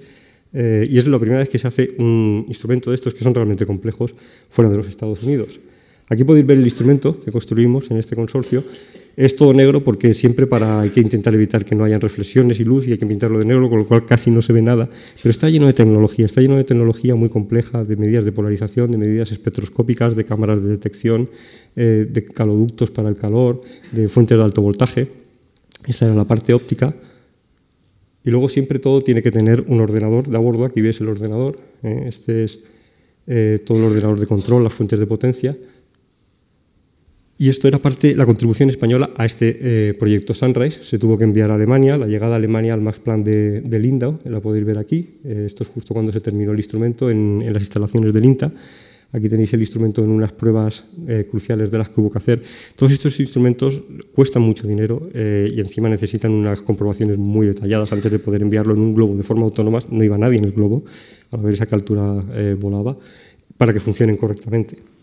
[0.54, 3.34] Eh, y es la primera vez que se hace un instrumento de estos que son
[3.34, 4.14] realmente complejos
[4.48, 5.60] fuera de los Estados Unidos.
[6.08, 8.64] Aquí podéis ver el instrumento que construimos en este consorcio
[9.20, 12.64] es todo negro porque siempre para, hay que intentar evitar que no hayan reflexiones y
[12.64, 14.88] luz y hay que pintarlo de negro, con lo cual casi no se ve nada.
[15.22, 18.90] Pero está lleno de tecnología, está lleno de tecnología muy compleja, de medidas de polarización,
[18.90, 21.28] de medidas espectroscópicas, de cámaras de detección,
[21.76, 23.60] eh, de caloductos para el calor,
[23.92, 25.08] de fuentes de alto voltaje.
[25.86, 26.94] Esta era la parte óptica.
[28.24, 30.64] Y luego siempre todo tiene que tener un ordenador de a bordo.
[30.64, 31.58] Aquí ves el ordenador.
[31.82, 32.60] Eh, este es
[33.26, 35.54] eh, todo el ordenador de control, las fuentes de potencia.
[37.40, 40.84] Y esto era parte, la contribución española a este eh, proyecto Sunrise.
[40.84, 44.18] Se tuvo que enviar a Alemania, la llegada a Alemania al Max Plan de, Lindau,
[44.26, 45.08] la podéis ver aquí.
[45.24, 48.52] Eh, esto es justo cuando se terminó el instrumento en, las instalaciones del INTA.
[49.12, 52.42] Aquí tenéis el instrumento en unas pruebas eh, cruciales de las que hubo que hacer.
[52.76, 53.80] Todos estos instrumentos
[54.14, 58.80] cuestan mucho dinero y encima necesitan unas comprobaciones muy detalladas antes de poder enviarlo en
[58.80, 59.78] un globo de forma autónoma.
[59.88, 60.84] No iba nadie en el globo,
[61.30, 62.22] a ver esa qué altura
[62.60, 62.98] volaba,
[63.56, 64.99] para que funcionen correctamente.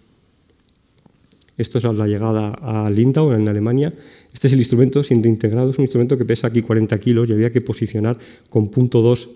[1.57, 3.93] Esto es la llegada a Lindau, en Alemania.
[4.31, 5.71] Este es el instrumento siendo integrado.
[5.71, 8.17] Es un instrumento que pesa aquí 40 kilos y había que posicionar
[8.49, 9.27] con .2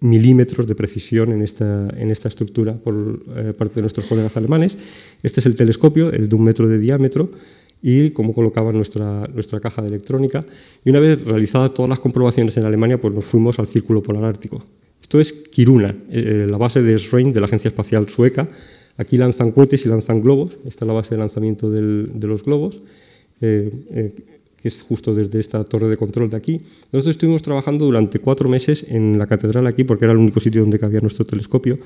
[0.00, 4.76] milímetros de precisión en esta, en esta estructura por eh, parte de nuestros colegas alemanes.
[5.22, 7.30] Este es el telescopio, el de un metro de diámetro,
[7.82, 10.44] y cómo colocaban nuestra, nuestra caja de electrónica.
[10.84, 14.24] Y una vez realizadas todas las comprobaciones en Alemania, pues nos fuimos al Círculo Polar
[14.24, 14.62] Ártico.
[15.00, 18.48] Esto es Kiruna, eh, la base de SRAIN, de la Agencia Espacial Sueca,
[18.98, 20.56] Aquí lanzan cohetes y lanzan globos.
[20.66, 22.80] Esta es la base de lanzamiento de los globos,
[23.40, 24.14] eh, eh,
[24.56, 26.58] que es justo desde esta torre de control de aquí.
[26.92, 30.62] Nosotros estuvimos trabajando durante cuatro meses en la catedral aquí, porque era el único sitio
[30.62, 31.76] donde cabía nuestro telescopio,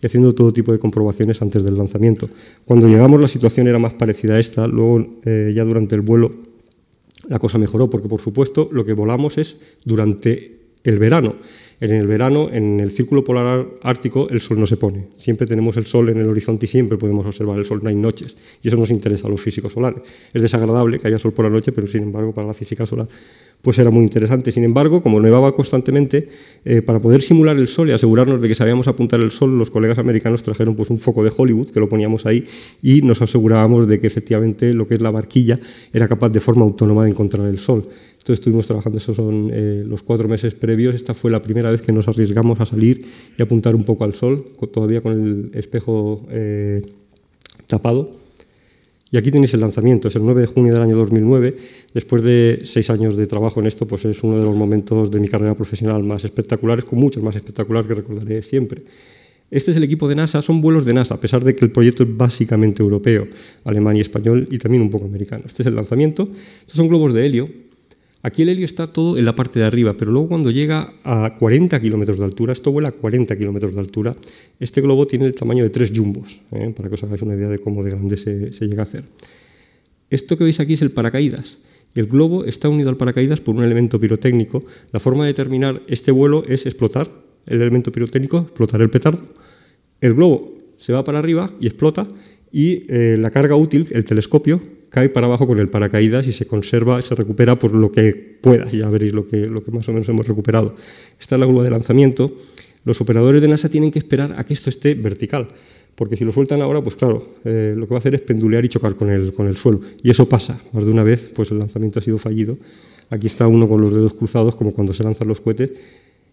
[0.00, 2.30] y haciendo todo tipo de comprobaciones antes del lanzamiento.
[2.64, 6.50] Cuando llegamos la situación era más parecida a esta, luego eh, ya durante el vuelo
[7.28, 11.36] la cosa mejoró, porque por supuesto lo que volamos es durante el verano.
[11.80, 15.08] En el verano, en el círculo polar ártico, el sol no se pone.
[15.16, 17.94] Siempre tenemos el sol en el horizonte y siempre podemos observar el sol, no hay
[17.94, 18.36] noches.
[18.62, 20.02] Y eso nos interesa a los físicos solares.
[20.34, 23.08] Es desagradable que haya sol por la noche, pero sin embargo, para la física solar,
[23.62, 24.52] pues era muy interesante.
[24.52, 26.28] Sin embargo, como nevaba constantemente,
[26.64, 29.70] eh, para poder simular el sol y asegurarnos de que sabíamos apuntar el sol, los
[29.70, 32.44] colegas americanos trajeron pues, un foco de Hollywood que lo poníamos ahí
[32.82, 35.58] y nos asegurábamos de que efectivamente lo que es la barquilla
[35.92, 37.82] era capaz de forma autónoma de encontrar el sol.
[38.12, 40.94] Entonces estuvimos trabajando, esos son eh, los cuatro meses previos.
[40.94, 44.12] Esta fue la primera vez que nos arriesgamos a salir y apuntar un poco al
[44.12, 46.82] sol, todavía con el espejo eh,
[47.66, 48.19] tapado.
[49.12, 51.56] Y aquí tenéis el lanzamiento, es el 9 de junio del año 2009.
[51.92, 55.18] Después de seis años de trabajo en esto, pues es uno de los momentos de
[55.18, 58.82] mi carrera profesional más espectaculares, con muchos más espectaculares que recordaré siempre.
[59.50, 61.72] Este es el equipo de NASA, son vuelos de NASA, a pesar de que el
[61.72, 63.26] proyecto es básicamente europeo,
[63.64, 65.42] alemán y español, y también un poco americano.
[65.44, 66.28] Este es el lanzamiento.
[66.60, 67.48] Estos son globos de helio,
[68.22, 71.34] Aquí el helio está todo en la parte de arriba, pero luego cuando llega a
[71.38, 74.14] 40 kilómetros de altura, esto vuela a 40 kilómetros de altura,
[74.58, 76.72] este globo tiene el tamaño de tres jumbos, ¿eh?
[76.76, 79.04] para que os hagáis una idea de cómo de grande se, llega a hacer.
[80.10, 81.58] Esto que veis aquí es el paracaídas.
[81.94, 84.64] El globo está unido al paracaídas por un elemento pirotécnico.
[84.92, 87.10] La forma de terminar este vuelo es explotar
[87.46, 89.22] el elemento pirotécnico, explotar el petardo.
[90.00, 92.06] El globo se va para arriba y explota
[92.52, 96.46] y eh, la carga útil, el telescopio, cae para abajo con el paracaídas y se
[96.46, 98.70] conserva, se recupera por lo que pueda.
[98.70, 100.74] Ya veréis lo que, más o menos hemos recuperado.
[101.18, 102.34] Esta es la grúa de lanzamiento.
[102.84, 105.48] Los operadores de NASA tienen que esperar a que esto esté vertical,
[105.94, 108.64] porque si lo sueltan ahora, pues claro, eh, lo que va a hacer es pendulear
[108.64, 109.80] y chocar con el, con el suelo.
[110.02, 110.60] Y eso pasa.
[110.72, 112.58] Más de una vez, pues el lanzamiento ha sido fallido.
[113.10, 115.70] Aquí está uno con los dedos cruzados, como cuando se lanzan los cohetes,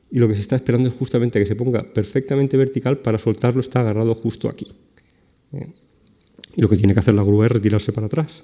[0.09, 3.59] y lo que se está esperando es justamente que se ponga perfectamente vertical para soltarlo,
[3.59, 4.67] está agarrado justo aquí.
[6.57, 8.43] Y lo que tiene que hacer la grúa es retirarse para atrás.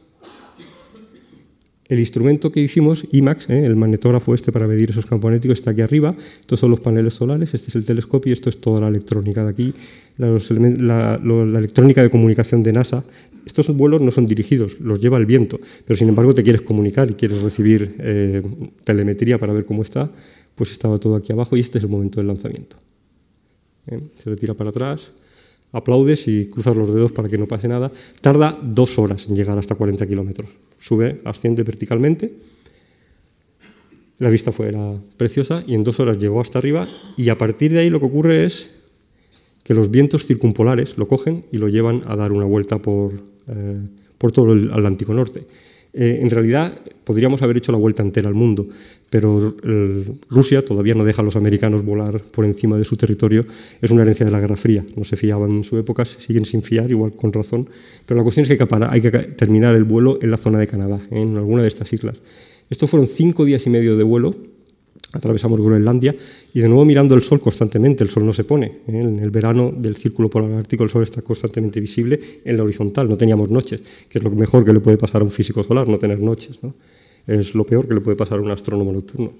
[1.90, 3.66] El instrumento que hicimos, IMAX, ¿eh?
[3.66, 6.14] el magnetógrafo este para medir esos campos magnéticos, está aquí arriba.
[6.40, 9.50] Estos son los paneles solares, este es el telescopio esto es toda la electrónica de
[9.50, 9.74] aquí.
[10.18, 10.28] La,
[11.58, 13.04] electrónica de comunicación de NASA.
[13.46, 17.12] Estos vuelos no son dirigidos, los lleva el viento, pero sin embargo te quieres comunicar
[17.12, 18.42] y quieres recibir eh,
[18.86, 20.10] telemetría para ver cómo está,
[20.56, 22.78] pues estaba todo aquí abajo y este es el momento del lanzamiento.
[23.88, 24.00] ¿Eh?
[24.24, 25.12] Se retira para atrás,
[25.74, 27.92] aplaudes y cruzas los dedos para que no pase nada.
[28.22, 30.50] Tarda dos horas en llegar hasta 40 kilómetros.
[30.80, 32.34] Sube, asciende verticalmente.
[34.20, 34.72] La vista fue
[35.18, 38.06] preciosa y en dos horas llegó hasta arriba y a partir de ahí lo que
[38.06, 38.72] ocurre es
[39.64, 43.14] que los vientos circumpolares lo cogen y lo llevan a dar una vuelta por,
[43.48, 43.82] eh,
[44.18, 45.46] por todo el Atlántico Norte.
[45.94, 48.68] Eh, en realidad podríamos haber hecho la vuelta entera al mundo,
[49.14, 49.56] pero
[50.28, 53.46] Rusia todavía no deja a los americanos volar por encima de su territorio.
[53.80, 54.84] Es una herencia de la Guerra Fría.
[54.96, 57.70] No se fiaban en su época, siguen sin fiar, igual con razón.
[58.08, 61.00] Pero la cuestión es que hay que, terminar el vuelo en la zona de Canadá,
[61.12, 62.22] en alguna de estas islas.
[62.72, 64.34] Estos fueron cinco días y medio de vuelo
[65.12, 66.16] atravesamos Groenlandia
[66.56, 68.66] y de nuevo mirando el sol constantemente, el sol no se pone.
[68.88, 69.00] ¿eh?
[69.00, 73.08] En el verano del círculo polar ártico el sol está constantemente visible en la horizontal,
[73.08, 75.88] no teníamos noches, que es lo mejor que le puede pasar a un físico solar,
[75.88, 76.58] no tener noches.
[77.28, 79.34] Es lo peor que le puede pasar a un astrónomo nocturno.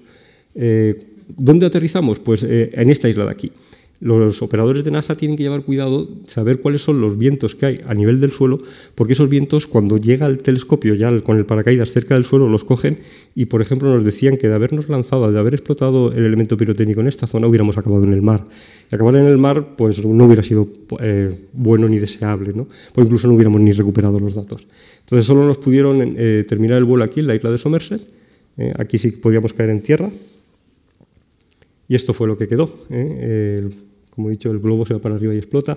[0.54, 0.94] Eh,
[1.28, 2.18] ¿Dónde aterrizamos?
[2.18, 3.52] Pues eh, en esta isla de aquí
[4.00, 7.80] los operadores de NASA tienen que llevar cuidado, saber cuáles son los vientos que hay
[7.86, 8.58] a nivel del suelo,
[8.94, 12.64] porque esos vientos, cuando llega el telescopio ya con el paracaídas cerca del suelo, los
[12.64, 12.98] cogen
[13.34, 17.00] y, por ejemplo, nos decían que de habernos lanzado, de haber explotado el elemento pirotécnico
[17.00, 18.44] en esta zona, hubiéramos acabado en el mar.
[18.90, 20.68] Y acabar en el mar, pues no hubiera sido
[21.00, 22.68] eh, bueno ni deseable, ¿no?
[22.92, 24.66] Pues incluso no hubiéramos ni recuperado los datos.
[25.00, 28.06] Entonces, solo nos pudieron eh, terminar el vuelo aquí, en la isla de Somerset.
[28.56, 30.10] Eh, aquí sí podíamos caer en tierra.
[31.88, 32.70] Y esto fue lo que quedó.
[34.14, 35.76] Como he dicho, el globo se va para arriba y explota.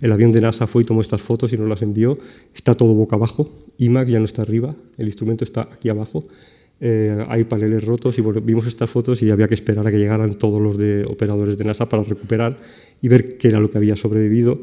[0.00, 2.18] El avión de NASA fue y tomó estas fotos y nos las envió.
[2.54, 3.48] Está todo boca abajo.
[3.78, 6.24] IMAX ya no está arriba, el instrumento está aquí abajo.
[6.80, 10.34] Eh, hay paneles rotos y vimos estas fotos y había que esperar a que llegaran
[10.34, 10.76] todos los
[11.08, 12.56] operadores de NASA para recuperar
[13.00, 14.60] y ver qué era lo que había sobrevivido.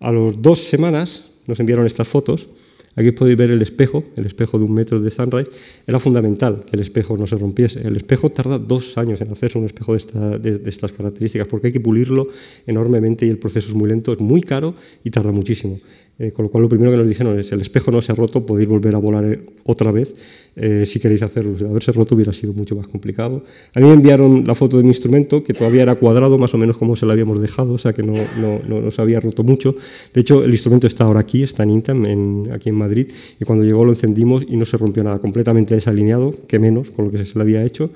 [0.00, 2.48] A las dos semanas nos enviaron estas fotos
[2.96, 5.50] Aquí podéis ver el espejo, el espejo de un metro de Sunrise.
[5.86, 7.86] Era fundamental que el espejo no se rompiese.
[7.86, 11.80] El espejo tarda dos años en hacerse un espejo de, estas características porque hay que
[11.80, 12.28] pulirlo
[12.66, 15.78] enormemente y el proceso es muy lento, es muy caro y tarda muchísimo.
[16.18, 18.14] Eh, con lo cual lo primero que nos dijeron es el espejo no se ha
[18.14, 20.14] roto, podéis volver a volar eh, otra vez
[20.56, 21.58] eh, si queréis hacerlo.
[21.58, 23.44] Si haberse roto hubiera sido mucho más complicado.
[23.74, 26.58] A mí me enviaron la foto de mi instrumento, que todavía era cuadrado, más o
[26.58, 29.44] menos como se lo habíamos dejado, o sea que no, no, no, se había roto
[29.44, 29.76] mucho.
[30.14, 33.64] De hecho, el instrumento está ahora aquí, está en Intam, aquí en Madrid, y cuando
[33.64, 37.26] llegó lo encendimos y no se rompió nada, completamente desalineado, que menos con lo que
[37.26, 37.90] se le había hecho.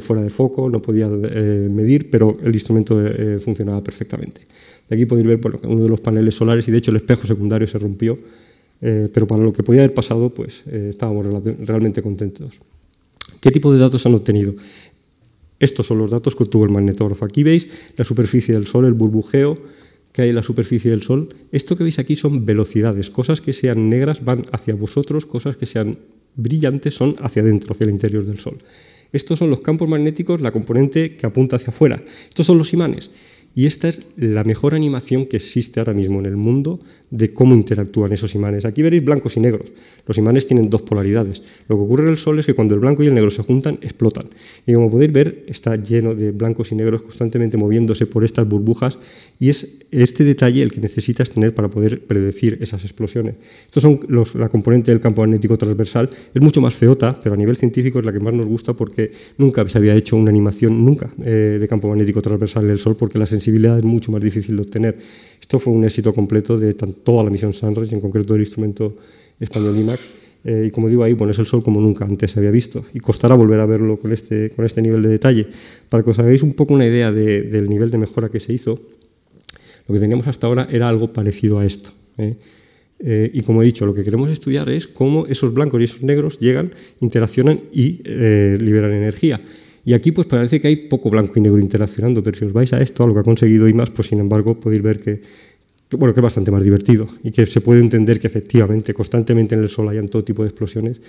[0.00, 3.00] fuera de foco, no podía medir, pero el instrumento
[3.40, 4.42] funcionaba perfectamente
[4.90, 7.78] aquí podéis ver uno de los paneles solares y de hecho el espejo secundario se
[7.78, 8.18] rompió,
[8.80, 11.26] eh, pero para lo que podía haber pasado, pues eh, estábamos
[11.60, 12.60] realmente contentos.
[13.40, 14.54] ¿Qué tipo de datos han obtenido?
[15.58, 17.24] Estos son los datos que obtuvo el magnetógrafo.
[17.24, 19.58] Aquí veis la superficie del Sol, el burbujeo
[20.12, 21.28] que hay en la superficie del Sol.
[21.52, 23.10] Esto que veis aquí son velocidades.
[23.10, 25.98] Cosas que sean negras van hacia vosotros, cosas que sean
[26.34, 28.56] brillantes son hacia adentro, hacia el interior del Sol.
[29.12, 32.02] Estos son los campos magnéticos, la componente que apunta hacia afuera.
[32.28, 33.10] Estos son los imanes.
[33.54, 37.54] Y esta es la mejor animación que existe ahora mismo en el mundo de cómo
[37.54, 38.64] interactúan esos imanes.
[38.64, 39.72] Aquí veréis blancos y negros.
[40.06, 41.42] Los imanes tienen dos polaridades.
[41.68, 43.42] Lo que ocurre en el Sol es que cuando el blanco y el negro se
[43.42, 44.26] juntan, explotan.
[44.66, 48.98] Y como podéis ver, está lleno de blancos y negros constantemente moviéndose por estas burbujas
[49.38, 53.34] y es este detalle el que necesitas tener para poder predecir esas explosiones.
[53.66, 54.00] Estos son
[54.34, 56.08] la componente del campo magnético transversal.
[56.32, 59.12] Es mucho más feota, pero a nivel científico es la que más nos gusta porque
[59.38, 62.96] nunca se había hecho una animación nunca eh, de campo magnético transversal en el Sol
[62.96, 64.98] porque la sensibilidad es mucho más difícil de obtener.
[65.40, 68.96] Esto fue un éxito completo de toda la misión Sunrise, en concreto del instrumento
[69.40, 70.00] español IMAX.
[70.44, 72.84] Eh, y como digo ahí, bueno, es el Sol como nunca antes se había visto.
[72.94, 75.46] Y costará volver a verlo con este, con este nivel de detalle.
[75.88, 78.80] Para que os hagáis un poco una idea del nivel de mejora que se hizo,
[79.86, 81.90] lo que teníamos hasta ahora era algo parecido a esto.
[82.18, 82.36] ¿eh?
[83.00, 86.02] Eh, y como he dicho, lo que queremos estudiar es cómo esos blancos y esos
[86.02, 88.02] negros llegan, interaccionan y
[88.58, 89.40] liberan energía.
[89.84, 92.72] Y aquí pues parece que hay poco blanco y negro interaccionando, pero si os vais
[92.72, 95.22] a esto, a lo que ha conseguido IMAX, pues sin embargo podéis ver que,
[95.96, 99.62] bueno, que es bastante más divertido y que se puede entender que efectivamente constantemente en
[99.62, 101.00] el Sol hayan todo tipo de explosiones.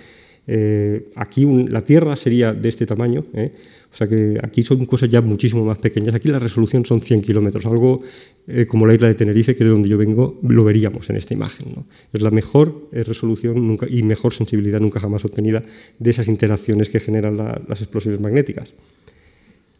[0.46, 3.52] Eh, aquí la Tierra sería de este tamaño, ¿eh?
[3.92, 6.14] O sea que aquí son cosas ya muchísimo más pequeñas.
[6.14, 8.00] Aquí la resolución son 100 kilómetros, algo
[8.46, 11.34] eh, como la isla de Tenerife, que es donde yo vengo, lo veríamos en esta
[11.34, 11.84] imagen.
[12.12, 15.62] Es la mejor resolución nunca, y mejor sensibilidad nunca jamás obtenida
[15.98, 18.72] de esas interacciones que generan las explosiones magnéticas.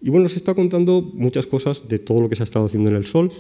[0.03, 2.91] Y bueno, se está contando muchas cosas de todo lo que se ha estado haciendo
[2.91, 3.33] en el Sol.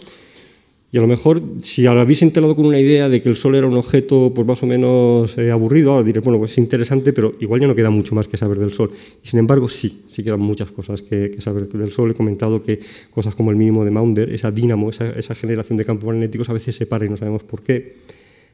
[0.94, 3.66] Y a lo mejor, si habéis enterado con una idea de que el Sol era
[3.66, 7.34] un objeto pues más o menos eh, aburrido, ahora diréis, bueno, pues es interesante, pero
[7.40, 8.90] igual ya no queda mucho más que saber del Sol.
[9.24, 12.10] Y sin embargo, sí, sí quedan muchas cosas que, saber del Sol.
[12.10, 12.78] He comentado que
[13.10, 16.76] cosas como el mínimo de Maunder, esa dínamo, esa, generación de campos magnéticos, a veces
[16.76, 17.94] se para y no sabemos por qué.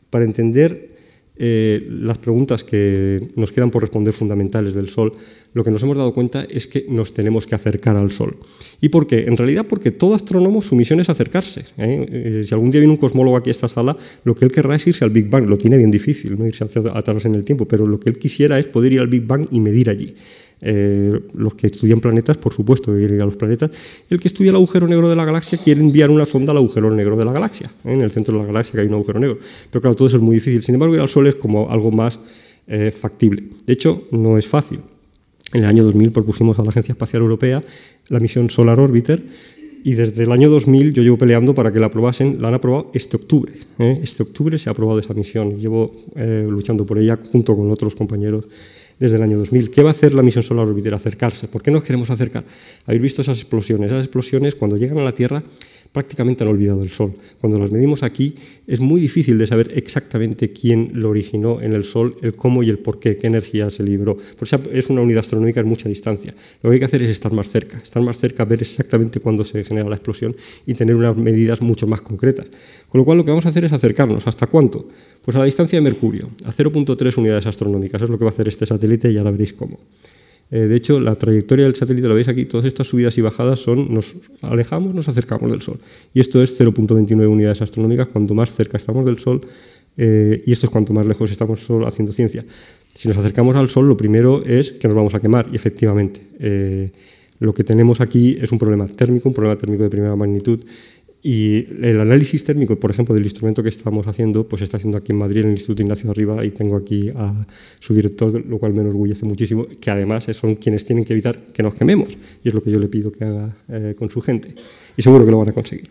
[0.09, 0.97] Para entender
[1.39, 5.13] eh, las preguntas que nos quedan por responder fundamentales del Sol,
[5.55, 8.37] lo que nos hemos dado cuenta es que nos tenemos que acercar al Sol.
[8.81, 9.25] ¿Y por qué?
[9.27, 11.61] En realidad porque todo astrónomo su misión es acercarse.
[11.79, 12.07] ¿eh?
[12.11, 14.75] Eh, si algún día viene un cosmólogo aquí a esta sala, lo que él querrá
[14.75, 15.49] es irse al Big Bang.
[15.49, 18.59] Lo tiene bien difícil, no irse atrás en el tiempo, pero lo que él quisiera
[18.59, 20.15] es poder ir al Big Bang y medir allí.
[20.61, 23.71] Eh, los que estudian planetas, por supuesto, quieren ir a los planetas.
[24.11, 26.91] El que estudia el agujero negro de la galaxia quiere enviar una sonda al agujero
[26.91, 27.93] negro de la galaxia, ¿eh?
[27.93, 29.39] en el centro de la galaxia que hay un agujero negro.
[29.71, 30.63] Pero claro, todo eso es muy difícil.
[30.63, 32.21] Sin embargo, ir al Sol es como algo más
[32.67, 33.45] eh, factible.
[33.67, 34.81] De hecho, no es fácil.
[35.53, 37.65] En el año 2000 propusimos a la Agencia Espacial Europea
[38.09, 39.23] la misión Solar Orbiter
[39.83, 42.43] y desde el año 2000 yo llevo peleando para que la aprobasen.
[42.43, 43.53] La han aprobado este octubre.
[43.79, 45.57] Este octubre se ha aprobado esa misión.
[45.57, 48.45] Llevo luchando por ella junto con otros compañeros
[48.99, 49.71] desde el año 2000.
[49.71, 50.95] ¿Qué va a hacer la misión Solar Orbiter?
[50.95, 51.49] Acercarse.
[51.49, 52.45] ¿Por qué nos queremos acercar?
[52.87, 53.91] Habéis visto esas explosiones.
[53.91, 55.43] Esas explosiones, cuando llegan a la Tierra,
[55.93, 57.15] prácticamente han olvidado el Sol.
[57.41, 58.35] Cuando las medimos aquí,
[58.67, 62.69] es muy difícil de saber exactamente quién lo originó en el Sol, el cómo y
[62.69, 64.17] el por qué, qué energía se libró.
[64.17, 66.35] Por eso es una unidad astronómica en mucha distancia.
[66.63, 69.45] Lo que hay que hacer es estar más cerca, estar más cerca, ver exactamente cuándo
[69.45, 72.49] se genera la explosión y tener unas medidas mucho más concretas.
[72.89, 74.27] Con lo cual, lo que vamos a hacer es acercarnos.
[74.27, 74.89] ¿Hasta cuánto?
[75.29, 78.33] Pues a la distancia de Mercurio, a 0.3 unidades astronómicas, es lo que va a
[78.33, 79.79] hacer este satélite y ya lo veréis cómo.
[80.51, 83.61] Eh, de hecho, la trayectoria del satélite, lo veis aquí, todas estas subidas y bajadas
[83.61, 85.79] son, nos alejamos, nos acercamos del Sol.
[86.15, 89.43] Y esto es 0.29 unidades astronómicas, cuanto más cerca estamos del Sol,
[89.99, 92.43] eh, y esto es cuanto más lejos estamos Sol haciendo ciencia.
[92.95, 96.23] Si nos acercamos al Sol, lo primero es que nos vamos a quemar, y efectivamente,
[96.41, 96.91] eh,
[97.39, 100.61] lo que tenemos aquí es un problema térmico, un problema térmico de primera magnitud,
[101.23, 105.13] y el análisis térmico, por ejemplo, del instrumento que estamos haciendo, pues está haciendo aquí
[105.13, 107.47] en Madrid, en el Instituto Ignacio Arriba, y tengo aquí a
[107.81, 111.63] su director, lo cual me enorgullece muchísimo, que además son quienes tienen que evitar que
[111.63, 114.55] nos quememos, y es lo que yo le pido que haga eh, con su gente,
[114.97, 115.91] y seguro que lo van a conseguir.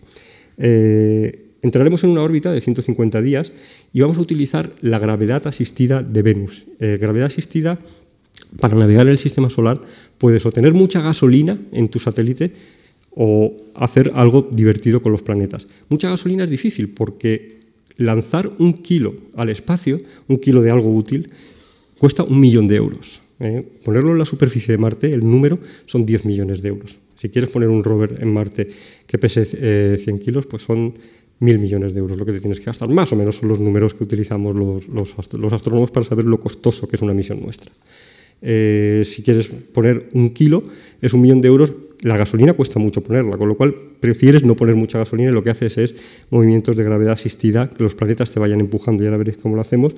[0.58, 3.52] Eh, entraremos en una órbita de 150 días
[3.94, 6.66] y vamos a utilizar la gravedad asistida de Venus.
[6.80, 7.80] Eh, gravedad asistida,
[8.60, 9.82] para navegar en el sistema solar,
[10.18, 12.54] puedes o tener mucha gasolina en tu satélite,
[13.20, 15.68] o hacer algo divertido con los planetas.
[15.90, 17.58] Mucha gasolina es difícil porque
[17.98, 21.30] lanzar un kilo al espacio, un kilo de algo útil,
[21.98, 23.20] cuesta un millón de euros.
[23.40, 23.66] ¿eh?
[23.84, 27.00] Ponerlo en la superficie de Marte, el número son 10 millones de euros.
[27.16, 28.70] Si quieres poner un rover en Marte
[29.08, 30.94] que pese 100 eh, kilos, pues son
[31.40, 32.88] mil millones de euros lo que te tienes que gastar.
[32.90, 35.16] Más o menos son los números que utilizamos los, los,
[35.54, 37.72] astrónomos para saber lo costoso que es una misión nuestra.
[38.44, 40.64] Eh, si quieres poner un kilo,
[41.02, 44.56] es un millón de euros la gasolina cuesta mucho ponerla, con lo cual prefieres no
[44.56, 45.96] poner mucha gasolina y lo que haces es
[46.30, 49.96] movimientos de gravedad asistida, que los planetas te vayan empujando, ya veréis cómo lo hacemos.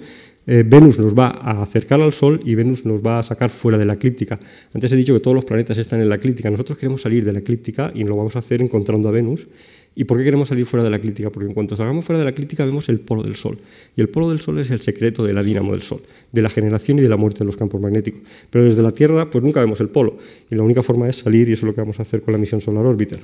[0.47, 3.77] Eh, Venus nos va a acercar al Sol y Venus nos va a sacar fuera
[3.77, 4.39] de la eclíptica.
[4.73, 7.33] Antes he dicho que todos los planetas están en la eclíptica, nosotros queremos salir de
[7.33, 9.47] la eclíptica y lo vamos a hacer encontrando a Venus
[9.95, 11.29] ¿Y por qué queremos salir fuera de la eclíptica?
[11.29, 13.57] Porque en cuanto salgamos fuera de la eclíptica vemos el polo del Sol.
[13.97, 16.49] Y el polo del Sol es el secreto de la dínamo del Sol, de la
[16.49, 18.21] generación y de la muerte de los campos magnéticos.
[18.49, 20.17] Pero desde la Tierra pues nunca vemos el polo.
[20.49, 22.31] Y la única forma es salir y eso es lo que vamos a hacer con
[22.31, 23.19] la misión Solar Orbiter.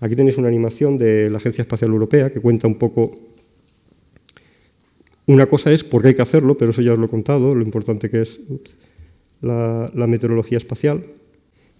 [0.00, 3.14] Aquí tenéis una animación de la Agencia Espacial Europea que cuenta un poco...
[5.26, 7.54] Una cosa es por qué hay que hacerlo, pero eso ya os lo he contado,
[7.54, 8.40] lo importante que es
[9.40, 11.02] la meteorología espacial.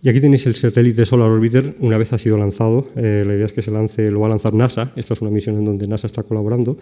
[0.04, 2.84] Y aquí tenéis el satélite Solar Orbiter, una vez ha sido lanzado.
[2.94, 4.92] Eh, la idea es que se lance, lo va a lanzar NASA.
[4.96, 6.76] Esta es una misión en donde NASA está colaborando.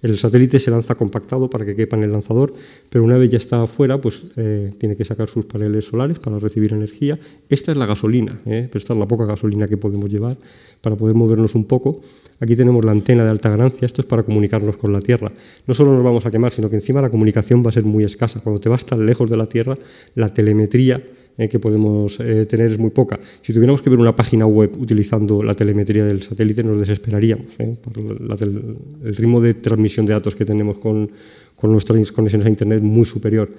[0.00, 2.54] El satélite se lanza compactado para que quepa en el lanzador,
[2.88, 6.38] pero una vez ya está afuera, pues eh, tiene que sacar sus paneles solares para
[6.38, 7.18] recibir energía.
[7.50, 8.66] Esta es la gasolina, ¿eh?
[8.70, 10.38] pero esta es la poca gasolina que podemos llevar
[10.80, 12.00] para poder movernos un poco.
[12.40, 15.30] Aquí tenemos la antena de alta ganancia, esto es para comunicarnos con la Tierra.
[15.66, 18.04] No solo nos vamos a quemar, sino que encima la comunicación va a ser muy
[18.04, 18.40] escasa.
[18.40, 19.74] Cuando te vas tan lejos de la Tierra,
[20.14, 21.02] la telemetría
[21.36, 23.18] eh, que podemos eh, tener es muy poca.
[23.42, 27.46] Si tuviéramos que ver una página web utilizando la telemetría del satélite, nos desesperaríamos.
[27.58, 27.76] ¿eh?
[27.80, 31.10] Por el ritmo de transmisión de datos que tenemos con,
[31.56, 33.50] con nuestras conexiones a Internet es muy superior.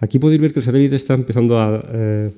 [0.00, 2.30] Aquí podéis ver que el satélite está empezando a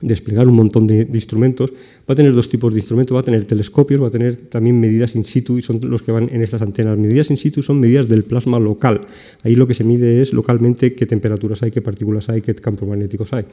[0.00, 1.70] desplegar un montón de, instrumentos.
[2.08, 4.78] Va a tener dos tipos de instrumentos, va a tener telescopios, va a tener también
[4.78, 6.98] medidas in situ y son los que van en estas antenas.
[6.98, 9.00] Medidas in situ son medidas del plasma local.
[9.42, 12.88] Ahí lo que se mide es localmente qué temperaturas hay, qué partículas hay, qué campos
[12.88, 13.44] magnéticos hay.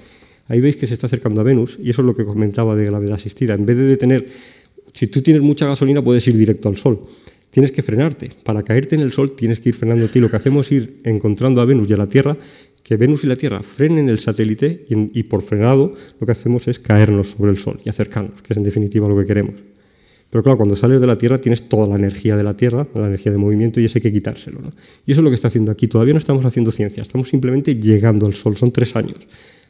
[0.48, 2.86] Ahí veis que se está acercando a Venus y eso es lo que comentaba de
[2.86, 3.54] gravedad asistida.
[3.54, 4.28] En vez de tener,
[4.94, 7.00] si tú tienes mucha gasolina puedes ir directo al Sol.
[7.50, 8.32] Tienes que frenarte.
[8.44, 10.20] Para caerte en el Sol tienes que ir frenando a ti.
[10.20, 12.36] Lo que hacemos es ir encontrando a Venus y a la Tierra,
[12.84, 16.80] que Venus y la Tierra frenen el satélite y, por frenado lo que hacemos es
[16.80, 19.56] caernos sobre el Sol y acercarnos, que es en definitiva lo que queremos.
[20.30, 23.08] Pero claro, cuando sales de la Tierra tienes toda la energía de la Tierra, la
[23.08, 24.60] energía de movimiento, y eso hay que quitárselo.
[25.06, 25.88] Y eso es lo que está haciendo aquí.
[25.88, 28.58] Todavía no estamos haciendo ciencia, estamos simplemente llegando al Sol.
[28.58, 29.18] Son tres años.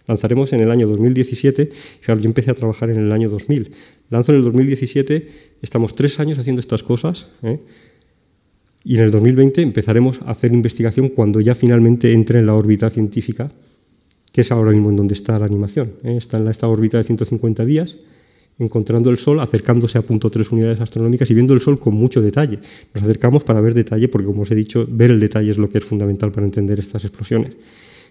[0.07, 1.70] Lanzaremos en el año 2017.
[2.01, 3.72] Claro, yo empecé a trabajar en el año 2000.
[4.09, 5.28] Lanzo en el 2017,
[5.61, 7.28] estamos tres años haciendo estas cosas.
[7.41, 7.59] ¿eh?
[8.86, 12.89] Y en el 2020 empezaremos a hacer investigación cuando ya finalmente entre en la órbita
[12.89, 13.49] científica,
[14.31, 15.93] que es ahora mismo en donde está la animación.
[16.03, 16.17] ¿eh?
[16.17, 17.99] Está en esta órbita de 150 días,
[18.59, 22.21] encontrando el Sol, acercándose a punto tres unidades astronómicas y viendo el Sol con mucho
[22.21, 22.59] detalle.
[22.93, 25.69] Nos acercamos para ver detalle, porque como os he dicho, ver el detalle es lo
[25.69, 27.55] que es fundamental para entender estas explosiones.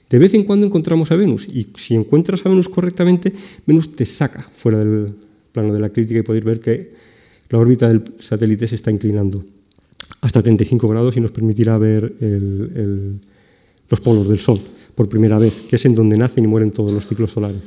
[0.08, 3.32] De vez en cuando encontramos a Venus y si encuentras a Venus correctamente,
[3.66, 5.12] Venus te saca fuera del
[5.52, 6.92] plano de la crítica y podéis ver que
[7.50, 9.44] la órbita del satélite se está inclinando
[10.20, 12.14] hasta 35 grados y nos permitirá ver
[13.88, 14.60] los polos del Sol
[14.94, 17.62] por primera vez, que es en donde nacen y mueren todos los ciclos solares.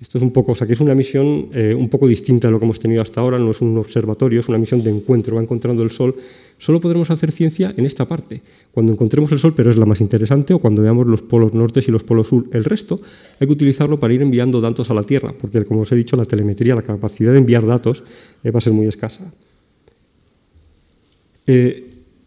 [0.00, 2.50] Esto es un poco, o sea, que es una misión eh, un poco distinta a
[2.50, 5.36] lo que hemos tenido hasta ahora, no es un observatorio, es una misión de encuentro,
[5.36, 6.14] va encontrando el Sol.
[6.58, 10.02] Solo podremos hacer ciencia en esta parte, cuando encontremos el Sol, pero es la más
[10.02, 12.44] interesante, o cuando veamos los polos norte y los polos sur.
[12.52, 13.00] El resto
[13.40, 16.14] hay que utilizarlo para ir enviando datos a la Tierra, porque como os he dicho,
[16.16, 18.02] la telemetría, la capacidad de enviar datos
[18.44, 19.32] eh, va a ser muy escasa.
[21.46, 21.84] Eh,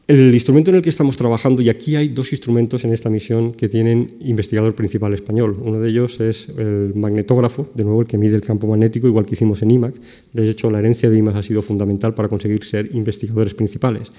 [0.08, 3.54] el instrumento en el que estamos trabajando, y aquí hay dos instrumentos en esta misión
[3.54, 5.56] que tienen investigador principal español.
[5.62, 9.28] Uno de ellos es el magnetógrafo, de nuevo el que mide el campo magnético, igual
[9.28, 10.02] que hicimos en IMAX.
[10.34, 14.12] De hecho, la herencia de IMAX ha sido fundamental para conseguir ser investigadores principales.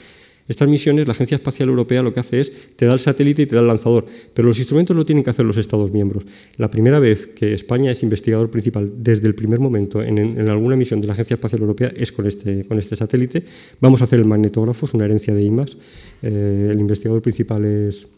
[0.50, 3.46] Estas misiones, la Agencia Espacial Europea lo que hace es te da el satélite y
[3.46, 6.24] te da el lanzador, pero los instrumentos lo tienen que hacer los Estados miembros.
[6.56, 11.00] La primera vez que España es investigador principal desde el primer momento en, alguna misión
[11.00, 13.44] de la Agencia Espacial Europea es con este, con este satélite.
[13.80, 15.76] Vamos a hacer el magnetógrafo, es una herencia de IMAS.
[16.20, 18.08] Eh, el investigador principal es,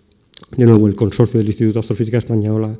[0.57, 2.78] de nuevo, el consorcio del Instituto de Astrofísica Española,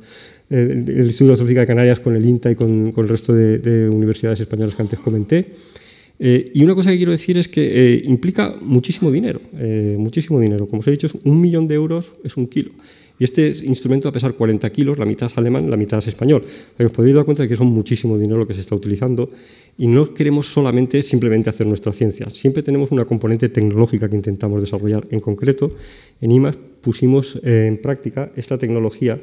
[0.49, 3.59] eh, el Instituto de Astrofísica de Canarias con el INTA y con, el resto de,
[3.59, 5.51] de universidades españolas que antes comenté.
[6.25, 10.39] Eh, y una cosa que quiero decir es que eh, implica muchísimo dinero, eh, muchísimo
[10.39, 10.69] dinero.
[10.69, 12.71] Como os he dicho, un millón de euros es un kilo.
[13.19, 16.07] Y este instrumento va a pesar 40 kilos, la mitad es alemán, la mitad es
[16.07, 16.41] español.
[16.77, 19.31] Pero os podéis dar cuenta de que son muchísimo dinero lo que se está utilizando
[19.77, 22.29] y no queremos solamente simplemente hacer nuestra ciencia.
[22.29, 25.05] Siempre tenemos una componente tecnológica que intentamos desarrollar.
[25.11, 25.75] En concreto,
[26.21, 29.19] en IMAX pusimos en práctica esta tecnología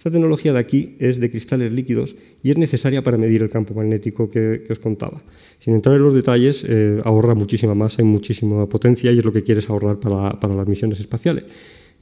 [0.00, 3.74] esta tecnología de aquí es de cristales líquidos y es necesaria para medir el campo
[3.74, 5.22] magnético que, os contaba.
[5.58, 9.30] Sin entrar en los detalles, eh, ahorra muchísima masa y muchísima potencia y es lo
[9.30, 11.44] que quieres ahorrar para, las misiones espaciales.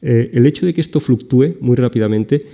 [0.01, 2.47] Eh, el hecho de que esto fluctúe muy rápidamente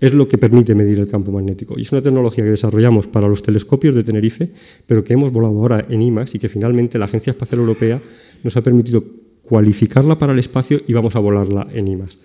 [0.00, 1.78] es lo que permite medir el campo magnético.
[1.78, 4.50] Y es una tecnología que desarrollamos para los telescopios de Tenerife,
[4.88, 8.02] pero que hemos volado ahora en IMAX y que finalmente la Agencia Espacial Europea
[8.42, 9.04] nos ha permitido
[9.44, 12.18] cualificarla para el espacio y vamos a volarla en IMAX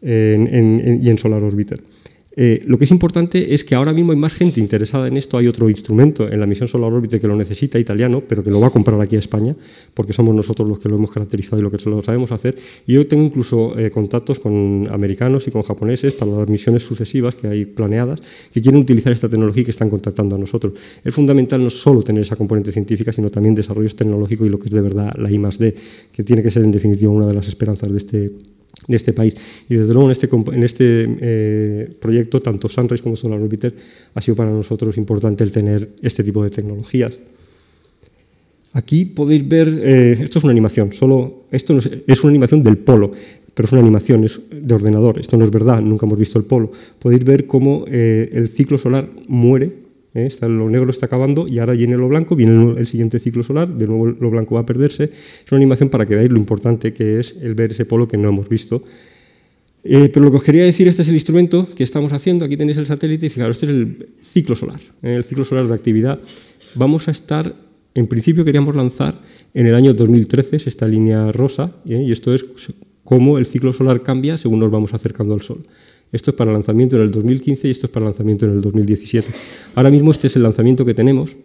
[0.00, 1.82] y en Solar Orbiter.
[2.34, 5.36] Eh, lo que es importante es que ahora mismo hay más gente interesada en esto.
[5.36, 8.60] Hay otro instrumento en la misión Solar Orbiter que lo necesita, italiano, pero que lo
[8.60, 9.54] va a comprar aquí a España,
[9.94, 12.56] porque somos nosotros los que lo hemos caracterizado y lo que lo sabemos hacer.
[12.86, 17.34] Y yo tengo incluso eh, contactos con americanos y con japoneses para las misiones sucesivas
[17.34, 18.20] que hay planeadas,
[18.52, 20.72] que quieren utilizar esta tecnología y que están contactando a nosotros.
[21.04, 24.66] Es fundamental no solo tener esa componente científica, sino también desarrollos tecnológicos y lo que
[24.66, 25.74] es de verdad la I +D,
[26.12, 28.32] que tiene que ser en definitiva una de las esperanzas de este
[28.86, 29.34] de este país.
[29.68, 33.74] Y desde luego en este, en este eh, proyecto, tanto Sunrise como Solar Orbiter,
[34.14, 37.18] ha sido para nosotros importante el tener este tipo de tecnologías.
[38.74, 43.12] Aquí podéis ver, eh, esto es una animación, solo, esto es, una animación del polo,
[43.52, 46.46] pero es una animación es de ordenador, esto no es verdad, nunca hemos visto el
[46.46, 46.72] polo.
[46.98, 49.81] Podéis ver cómo eh, el ciclo solar muere
[50.14, 50.28] ¿eh?
[50.42, 53.86] lo negro está acabando y ahora viene lo blanco, viene el, siguiente ciclo solar, de
[53.86, 55.04] nuevo lo blanco va a perderse.
[55.04, 58.16] Es una animación para que veáis lo importante que es el ver ese polo que
[58.16, 58.82] no hemos visto.
[59.84, 62.56] Eh, pero lo que os quería decir, este es el instrumento que estamos haciendo, aquí
[62.56, 65.16] tenéis el satélite y fijaros, este es el ciclo solar, ¿eh?
[65.16, 66.20] el ciclo solar de actividad.
[66.76, 67.52] Vamos a estar,
[67.94, 69.14] en principio queríamos lanzar
[69.54, 72.44] en el año 2013, es esta línea rosa, y esto es
[73.02, 75.62] cómo el ciclo solar cambia según nos vamos acercando al Sol.
[76.12, 79.32] Esto es para lanzamiento en el 2015 y esto es para lanzamiento en el 2017.
[79.74, 81.36] Ahora mismo este es el lanzamiento que tenemos.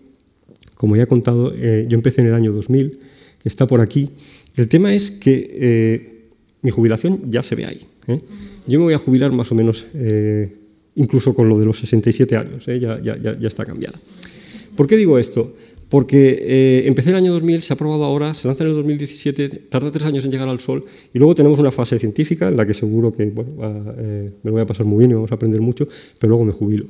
[0.76, 3.00] Como ya he contado, eh, yo empecé en el año 2000,
[3.42, 4.10] que está por aquí.
[4.56, 6.26] El tema es que eh,
[6.62, 7.88] mi jubilación ya se ve ahí.
[8.08, 8.20] ¿eh?
[8.68, 9.88] Yo me voy a jubilar más o menos,
[10.96, 13.98] incluso con lo de los 67 años, ya, ya, ya está cambiada.
[14.76, 15.56] ¿Por qué digo esto?
[15.90, 18.76] Porque eh, empecé en el año 2000, se ha probado ahora, se lanza en el
[18.76, 20.84] 2017, tarda tres años en llegar al Sol
[21.14, 23.56] y luego tenemos una fase científica en la que seguro que bueno,
[23.98, 25.88] eh, me lo voy a pasar muy bien y vamos a aprender mucho,
[26.20, 26.86] pero luego me jubilo.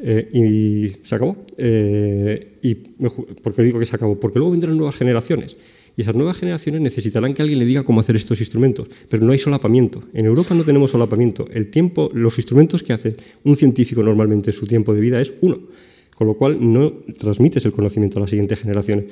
[0.00, 1.36] Eh, y se acabó.
[1.58, 4.20] y ¿Por qué digo que se acabó?
[4.20, 5.56] Porque luego vendrán nuevas generaciones.
[5.98, 9.32] Y esas nuevas generaciones necesitarán que alguien le diga cómo hacer estos instrumentos, pero no
[9.32, 10.00] hay solapamiento.
[10.14, 11.48] En Europa no tenemos solapamiento.
[11.52, 15.32] El tiempo, los instrumentos que hace un científico normalmente en su tiempo de vida es
[15.40, 15.58] uno.
[16.18, 19.04] Con lo cual no transmites el conocimiento a las siguientes generaciones.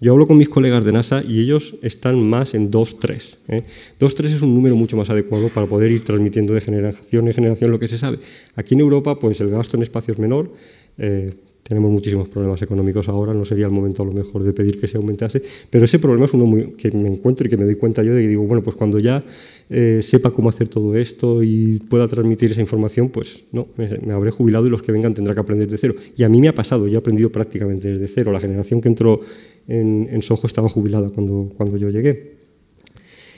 [0.00, 3.36] Yo hablo con mis colegas de NASA y ellos están más en 2-3.
[3.48, 3.62] ¿eh?
[4.00, 7.70] 2-3 es un número mucho más adecuado para poder ir transmitiendo de generación en generación
[7.70, 8.18] lo que se sabe.
[8.56, 10.54] Aquí en Europa, pues el gasto en espacio es menor.
[10.96, 11.34] Eh,
[11.64, 14.86] tenemos muchísimos problemas económicos ahora, no sería el momento a lo mejor de pedir que
[14.86, 17.76] se aumentase, pero ese problema es uno muy, que me encuentro y que me doy
[17.76, 19.24] cuenta yo de que digo, bueno, pues cuando ya
[19.70, 24.30] eh, sepa cómo hacer todo esto y pueda transmitir esa información, pues no, me, habré
[24.30, 25.94] jubilado y los que vengan tendrán que aprender de cero.
[26.16, 28.30] Y a mí me ha pasado, yo he aprendido prácticamente desde cero.
[28.30, 29.22] La generación que entró
[29.66, 32.34] en, en Soho estaba jubilada cuando, cuando yo llegué.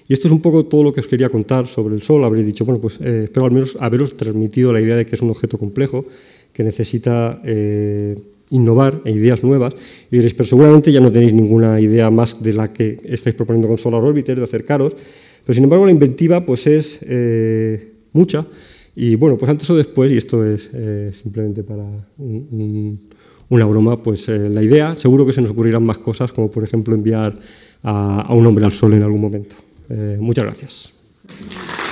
[0.08, 2.22] Y esto es un poco todo lo que os quería contar sobre el Sol.
[2.24, 5.22] Habréis dicho, bueno, pues eh, espero al menos haberos transmitido la idea de que es
[5.22, 6.04] un objeto complejo
[6.56, 8.16] que necesita eh,
[8.48, 9.74] innovar e ideas nuevas.
[10.10, 13.68] Y diréis, pero seguramente ya no tenéis ninguna idea más de la que estáis proponiendo
[13.68, 14.96] con Solar Orbiter, de acercaros.
[15.44, 18.46] Pero sin embargo, la inventiva pues es eh, mucha.
[18.94, 21.84] Y bueno, pues antes o después, y esto es eh, simplemente para
[23.50, 26.94] una broma, pues la idea, seguro que se nos ocurrirán más cosas, como por ejemplo
[26.94, 27.34] enviar
[27.82, 29.56] a, a un hombre al sol en algún momento.
[30.18, 31.85] muchas gracias.